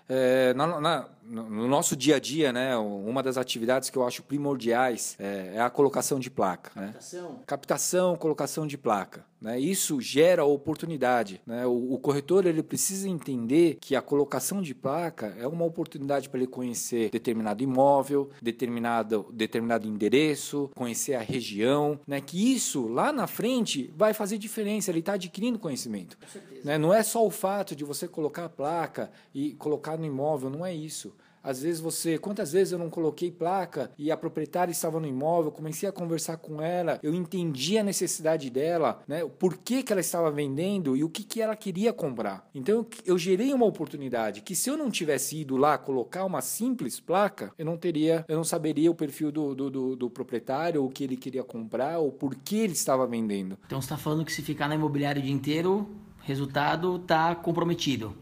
É, 0.09 0.55
na- 0.55 0.81
na- 0.81 1.09
no 1.25 1.67
nosso 1.67 1.97
dia 1.97 2.17
a 2.17 2.21
dia, 2.21 2.53
né, 2.53 2.77
uma 2.77 3.23
das 3.25 3.37
atividades 3.37 3.91
que 3.91 3.97
eu 3.99 4.07
acho 4.07 4.23
primordiais 4.23 5.17
é, 5.19 5.55
é 5.57 5.61
a 5.61 5.69
colocação 5.69 6.21
de 6.21 6.31
placa. 6.31 6.71
Né? 6.79 6.87
Captação. 6.89 7.41
Captação, 7.47 8.17
colocação 8.17 8.67
de 8.69 8.79
placa. 8.79 9.25
Né? 9.41 9.59
Isso 9.61 10.01
gera 10.01 10.45
oportunidade. 10.45 11.41
Né? 11.47 11.67
O, 11.67 11.95
o 11.95 11.99
corretor 11.99 12.47
ele 12.47 12.63
precisa 12.63 13.09
entender 13.09 13.79
que 13.81 13.95
a 13.95 14.03
colocação 14.03 14.63
de 14.63 14.75
placa 14.75 15.37
é 15.39 15.47
uma 15.47 15.65
oportunidade 15.65 16.29
para 16.29 16.41
ele 16.41 16.47
conhecer 16.47 17.11
determinado 17.11 17.63
imóvel, 17.63 18.31
determinado, 18.41 19.27
determinado 19.33 19.87
endereço, 19.87 20.71
conhecer 20.75 21.15
a 21.15 21.21
região. 21.21 22.01
Né? 22.07 22.21
Que 22.21 22.55
isso, 22.55 22.87
lá 22.89 23.13
na 23.13 23.27
frente, 23.27 23.93
vai 23.97 24.15
fazer 24.15 24.39
diferença. 24.39 24.91
Ele 24.91 25.01
está 25.01 25.15
adquirindo 25.15 25.59
conhecimento. 25.59 26.19
Né? 26.65 26.79
Não 26.79 26.93
é 26.93 27.03
só 27.03 27.25
o 27.25 27.31
fato 27.31 27.77
de 27.77 27.85
você 27.85 28.09
colocar 28.09 28.47
a 28.47 28.49
placa 28.49 29.11
e 29.35 29.53
colocar 29.55 29.97
no 29.97 30.07
imóvel, 30.07 30.51
não 30.51 30.65
é 30.65 30.75
isso. 30.75 31.15
Às 31.47 31.63
vezes 31.63 31.81
você, 31.81 32.19
quantas 32.19 32.51
vezes 32.51 32.73
eu 32.73 32.79
não 32.79 32.91
coloquei 32.91 33.31
placa 33.31 33.93
e 33.97 34.11
a 34.11 34.17
proprietária 34.17 34.73
estava 34.73 34.99
no 34.99 35.07
imóvel, 35.07 35.53
comecei 35.53 35.89
a 35.89 35.93
conversar 35.93 36.39
com 36.39 36.61
ela, 36.61 36.99
eu 37.05 37.15
entendi 37.15 37.79
a 37.79 37.85
necessidade 37.85 38.51
dela, 38.51 39.01
né? 39.07 39.23
O 39.23 39.31
porquê 39.31 39.81
que 39.81 39.93
ela 39.93 40.01
estava 40.01 40.29
vendendo 40.29 40.97
e 40.97 41.05
o 41.05 41.09
que, 41.09 41.23
que 41.23 41.41
ela 41.41 41.55
queria 41.55 41.93
comprar. 41.93 42.49
Então 42.53 42.85
eu, 43.05 43.17
gerei 43.17 43.55
uma 43.55 43.65
oportunidade 43.65 44.43
que 44.43 44.57
se 44.57 44.69
eu 44.69 44.77
não 44.77 44.91
tivesse 44.91 45.37
ido 45.37 45.57
lá 45.57 45.79
colocar 45.79 46.25
uma 46.25 46.41
simples 46.41 46.99
placa, 46.99 47.53
eu 47.57 47.65
não 47.65 47.77
teria, 47.77 48.25
eu 48.27 48.37
não 48.37 48.45
saberia 48.45 48.91
o 48.91 48.95
perfil 48.95 49.31
do, 49.31 49.55
do, 49.55 49.71
do, 49.71 49.97
do 49.97 50.11
proprietário, 50.11 50.85
o 50.85 50.91
que 50.91 51.05
ele 51.05 51.17
queria 51.17 51.45
comprar, 51.45 51.99
ou 51.99 52.11
por 52.11 52.35
que 52.35 52.57
ele 52.57 52.73
estava 52.73 53.07
vendendo. 53.07 53.57
Então 53.67 53.81
você 53.81 53.87
está 53.87 53.97
falando 53.97 54.25
que 54.25 54.33
se 54.33 54.43
ficar 54.43 54.67
na 54.67 54.75
imobiliária 54.75 55.21
o 55.21 55.23
dia 55.23 55.33
inteiro, 55.33 55.89
resultado 56.27 56.99
tá 56.99 57.37
comprometido. 57.37 58.13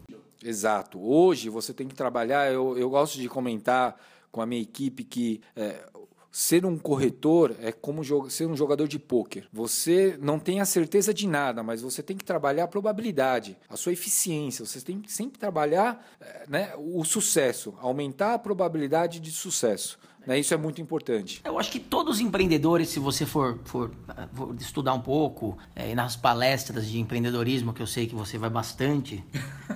Exato. 0.45 0.99
Hoje 1.01 1.49
você 1.49 1.73
tem 1.73 1.87
que 1.87 1.95
trabalhar. 1.95 2.53
Eu, 2.53 2.77
eu 2.77 2.87
gosto 2.87 3.19
de 3.19 3.27
comentar 3.27 3.99
com 4.31 4.41
a 4.41 4.45
minha 4.45 4.61
equipe 4.61 5.03
que 5.03 5.41
é, 5.55 5.83
ser 6.31 6.65
um 6.65 6.77
corretor 6.77 7.55
é 7.61 7.71
como 7.71 8.03
ser 8.29 8.45
um 8.45 8.55
jogador 8.55 8.87
de 8.87 8.99
pôquer. 8.99 9.47
Você 9.51 10.19
não 10.21 10.37
tem 10.37 10.61
a 10.61 10.65
certeza 10.65 11.11
de 11.11 11.27
nada, 11.27 11.63
mas 11.63 11.81
você 11.81 12.03
tem 12.03 12.15
que 12.15 12.23
trabalhar 12.23 12.65
a 12.65 12.67
probabilidade, 12.67 13.57
a 13.67 13.75
sua 13.75 13.93
eficiência. 13.93 14.65
Você 14.65 14.81
tem 14.81 15.01
que 15.01 15.11
sempre 15.11 15.39
trabalhar 15.39 16.05
é, 16.21 16.45
né, 16.47 16.73
o 16.77 17.03
sucesso, 17.03 17.73
aumentar 17.79 18.35
a 18.35 18.39
probabilidade 18.39 19.19
de 19.19 19.31
sucesso. 19.31 19.97
Né? 20.25 20.39
Isso 20.39 20.53
é 20.53 20.57
muito 20.57 20.81
importante. 20.81 21.41
Eu 21.43 21.59
acho 21.59 21.71
que 21.71 21.79
todos 21.79 22.15
os 22.15 22.21
empreendedores, 22.21 22.89
se 22.89 22.99
você 22.99 23.25
for, 23.25 23.59
for, 23.63 23.91
for 24.33 24.55
estudar 24.59 24.93
um 24.93 25.01
pouco, 25.01 25.57
é, 25.75 25.93
nas 25.93 26.15
palestras 26.15 26.87
de 26.87 26.99
empreendedorismo, 26.99 27.73
que 27.73 27.81
eu 27.81 27.87
sei 27.87 28.07
que 28.07 28.15
você 28.15 28.37
vai 28.37 28.49
bastante, 28.49 29.23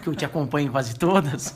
que 0.02 0.08
eu 0.08 0.16
te 0.16 0.26
acompanho 0.26 0.72
quase 0.72 0.96
todas, 0.96 1.56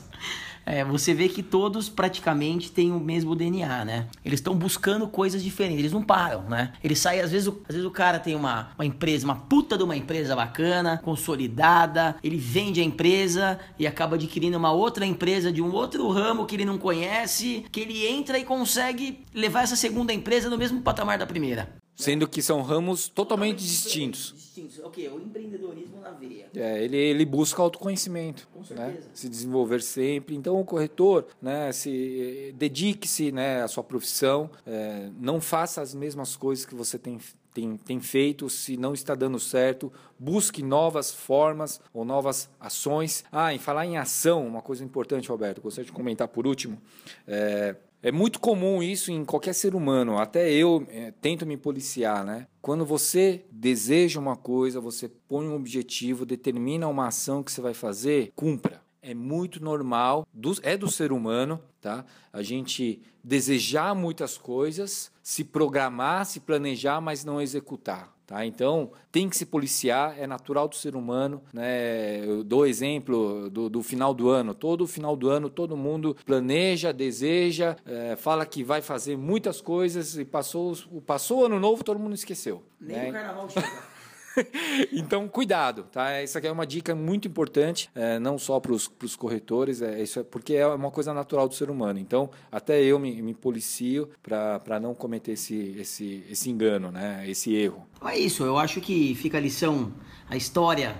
é, 0.66 0.84
você 0.84 1.12
vê 1.14 1.28
que 1.28 1.42
todos 1.42 1.88
praticamente 1.88 2.70
têm 2.70 2.92
o 2.92 3.00
mesmo 3.00 3.34
DNA, 3.34 3.84
né? 3.84 4.06
Eles 4.24 4.40
estão 4.40 4.54
buscando 4.54 5.06
coisas 5.08 5.42
diferentes, 5.42 5.80
eles 5.80 5.92
não 5.92 6.02
param, 6.02 6.42
né? 6.42 6.72
Eles 6.82 6.98
saem, 6.98 7.20
às 7.20 7.30
vezes, 7.30 7.48
o- 7.48 7.60
às 7.68 7.74
vezes 7.74 7.84
o 7.86 7.90
cara 7.90 8.18
tem 8.18 8.34
uma, 8.34 8.70
uma 8.78 8.84
empresa, 8.86 9.24
uma 9.26 9.36
puta 9.36 9.76
de 9.76 9.84
uma 9.84 9.96
empresa 9.96 10.34
bacana, 10.34 11.00
consolidada, 11.02 12.16
ele 12.22 12.36
vende 12.36 12.80
a 12.80 12.84
empresa 12.84 13.58
e 13.78 13.86
acaba 13.86 14.16
adquirindo 14.16 14.56
uma 14.56 14.72
outra 14.72 15.04
empresa 15.04 15.52
de 15.52 15.60
um 15.62 15.72
outro 15.72 16.08
ramo 16.08 16.46
que 16.46 16.56
ele 16.56 16.64
não 16.64 16.78
conhece, 16.78 17.64
que 17.70 17.80
ele 17.80 18.06
entra 18.06 18.38
e 18.38 18.44
consegue 18.44 19.20
levar 19.34 19.62
essa 19.62 19.76
segunda 19.76 20.12
empresa 20.12 20.48
no 20.48 20.56
mesmo 20.58 20.80
patamar 20.80 21.18
da 21.18 21.26
primeira. 21.26 21.68
Sendo 21.96 22.26
que 22.26 22.42
são 22.42 22.60
ramos 22.60 23.08
totalmente 23.08 23.58
distintos. 23.58 24.32
Distintos. 24.34 24.78
O 24.80 24.90
quê? 24.90 25.08
O 25.08 25.20
empreendedorismo 25.20 26.00
na 26.00 26.10
veia. 26.10 26.48
É, 26.54 26.82
ele, 26.82 26.96
ele 26.96 27.24
busca 27.24 27.62
autoconhecimento, 27.62 28.48
Com 28.52 28.60
né? 28.60 28.64
certeza. 28.66 29.08
se 29.14 29.28
desenvolver 29.28 29.80
sempre. 29.80 30.34
Então, 30.34 30.60
o 30.60 30.64
corretor, 30.64 31.26
né, 31.40 31.70
se 31.72 32.52
dedique-se 32.56 33.30
né, 33.30 33.62
à 33.62 33.68
sua 33.68 33.84
profissão, 33.84 34.50
é, 34.66 35.08
não 35.20 35.40
faça 35.40 35.80
as 35.80 35.94
mesmas 35.94 36.34
coisas 36.34 36.66
que 36.66 36.74
você 36.74 36.98
tem, 36.98 37.18
tem, 37.52 37.76
tem 37.76 38.00
feito. 38.00 38.50
Se 38.50 38.76
não 38.76 38.92
está 38.92 39.14
dando 39.14 39.38
certo, 39.38 39.92
busque 40.18 40.62
novas 40.62 41.12
formas 41.12 41.80
ou 41.92 42.04
novas 42.04 42.50
ações. 42.58 43.24
Ah, 43.30 43.54
em 43.54 43.58
falar 43.58 43.86
em 43.86 43.96
ação, 43.96 44.44
uma 44.46 44.62
coisa 44.62 44.84
importante, 44.84 45.28
Roberto, 45.28 45.60
gostaria 45.60 45.86
de 45.86 45.92
comentar 45.92 46.26
por 46.26 46.44
último. 46.46 46.80
É, 47.26 47.76
é 48.04 48.12
muito 48.12 48.38
comum 48.38 48.82
isso 48.82 49.10
em 49.10 49.24
qualquer 49.24 49.54
ser 49.54 49.74
humano, 49.74 50.18
até 50.18 50.52
eu 50.52 50.86
é, 50.90 51.10
tento 51.10 51.46
me 51.46 51.56
policiar, 51.56 52.22
né? 52.22 52.46
Quando 52.60 52.84
você 52.84 53.46
deseja 53.50 54.20
uma 54.20 54.36
coisa, 54.36 54.78
você 54.78 55.08
põe 55.08 55.46
um 55.48 55.54
objetivo, 55.56 56.26
determina 56.26 56.86
uma 56.86 57.06
ação 57.08 57.42
que 57.42 57.50
você 57.50 57.62
vai 57.62 57.72
fazer, 57.72 58.30
cumpra. 58.36 58.82
É 59.00 59.14
muito 59.14 59.62
normal, 59.62 60.26
do- 60.32 60.54
é 60.62 60.76
do 60.76 60.90
ser 60.90 61.12
humano, 61.12 61.58
tá? 61.80 62.04
A 62.32 62.42
gente 62.42 63.00
desejar 63.22 63.94
muitas 63.94 64.36
coisas, 64.38 65.10
se 65.22 65.42
programar, 65.42 66.26
se 66.26 66.40
planejar, 66.40 67.00
mas 67.00 67.24
não 67.24 67.40
executar. 67.40 68.13
Tá? 68.26 68.46
Então, 68.46 68.90
tem 69.12 69.28
que 69.28 69.36
se 69.36 69.44
policiar, 69.44 70.18
é 70.18 70.26
natural 70.26 70.66
do 70.66 70.74
ser 70.74 70.96
humano. 70.96 71.42
Né? 71.52 72.24
Eu 72.24 72.42
dou 72.42 72.66
exemplo 72.66 73.50
do, 73.50 73.68
do 73.68 73.82
final 73.82 74.14
do 74.14 74.30
ano. 74.30 74.54
Todo 74.54 74.86
final 74.86 75.14
do 75.14 75.28
ano, 75.28 75.50
todo 75.50 75.76
mundo 75.76 76.16
planeja, 76.24 76.90
deseja, 76.92 77.76
eh, 77.84 78.16
fala 78.16 78.46
que 78.46 78.64
vai 78.64 78.80
fazer 78.80 79.16
muitas 79.18 79.60
coisas 79.60 80.16
e 80.16 80.24
passou, 80.24 80.72
o- 80.90 81.00
passou 81.02 81.42
o 81.42 81.44
ano 81.44 81.60
novo, 81.60 81.84
todo 81.84 82.00
mundo 82.00 82.14
esqueceu. 82.14 82.62
Nem 82.80 82.96
né? 82.96 83.10
o 83.10 83.12
carnaval 83.12 83.48
chega. 83.50 83.66
então, 84.92 85.28
cuidado, 85.28 85.84
tá? 85.84 86.22
Isso 86.22 86.36
aqui 86.36 86.46
é 86.46 86.52
uma 86.52 86.66
dica 86.66 86.94
muito 86.94 87.28
importante, 87.28 87.90
é, 87.94 88.18
não 88.18 88.38
só 88.38 88.60
para 88.60 88.72
os 88.72 89.16
corretores, 89.16 89.82
é, 89.82 90.02
isso 90.02 90.20
é 90.20 90.22
porque 90.22 90.54
é 90.54 90.66
uma 90.66 90.90
coisa 90.90 91.12
natural 91.12 91.48
do 91.48 91.54
ser 91.54 91.70
humano. 91.70 91.98
Então, 91.98 92.30
até 92.50 92.82
eu 92.82 92.98
me, 92.98 93.20
me 93.22 93.34
policio 93.34 94.08
para 94.22 94.80
não 94.80 94.94
cometer 94.94 95.32
esse, 95.32 95.76
esse, 95.78 96.24
esse 96.30 96.50
engano, 96.50 96.90
né? 96.90 97.24
esse 97.28 97.54
erro. 97.54 97.86
Então 97.96 98.08
é 98.08 98.18
isso, 98.18 98.44
eu 98.44 98.58
acho 98.58 98.80
que 98.80 99.14
fica 99.14 99.38
a 99.38 99.40
lição, 99.40 99.92
a 100.28 100.36
história 100.36 100.96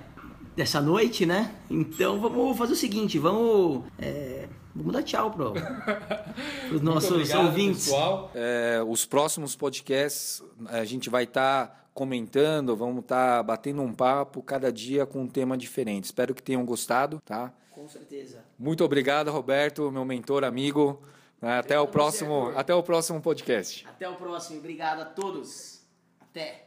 dessa 0.57 0.81
noite, 0.81 1.27
né? 1.27 1.55
Então 1.69 2.21
vamos 2.21 2.57
fazer 2.57 2.73
o 2.73 2.77
seguinte, 2.77 3.19
vamos, 3.19 3.85
é, 3.99 4.49
vamos 4.75 4.93
dar 4.93 5.03
tchau 5.03 5.31
pro, 5.31 5.53
pros 6.69 6.81
nossos 6.81 7.33
ouvintes. 7.35 7.85
pessoal. 7.87 8.31
É, 8.35 8.81
os 8.87 9.05
próximos 9.05 9.57
podcasts 9.57 10.43
a 10.67 10.85
gente 10.85 11.11
vai 11.11 11.25
estar 11.25 11.84
comentando, 11.95 12.77
vamos 12.77 13.03
estar 13.05 13.43
batendo 13.45 13.81
um 13.81 13.95
papo 13.95 14.43
cada 14.43 14.73
dia 14.73 15.07
com 15.07 15.23
um 15.23 15.29
tema 15.29 15.57
diferente. 15.57 16.05
Espero 16.05 16.35
que 16.35 16.43
tenham 16.43 16.65
gostado, 16.67 17.21
tá? 17.25 17.53
Com 17.71 17.89
certeza. 17.89 18.45
Muito 18.59 18.85
obrigado, 18.85 19.31
Roberto, 19.31 19.91
meu 19.91 20.05
mentor, 20.05 20.45
amigo. 20.45 21.01
Até 21.41 21.79
o 21.79 21.83
Obrigado 21.83 21.87
você, 21.87 21.93
próximo, 21.93 22.47
Arthur. 22.47 22.59
até 22.59 22.75
o 22.75 22.83
próximo 22.83 23.21
podcast. 23.21 23.87
Até 23.87 24.09
o 24.09 24.17
próximo, 24.17 24.59
obrigado 24.59 25.01
a 25.03 25.05
todos. 25.05 25.85
Até. 26.21 26.64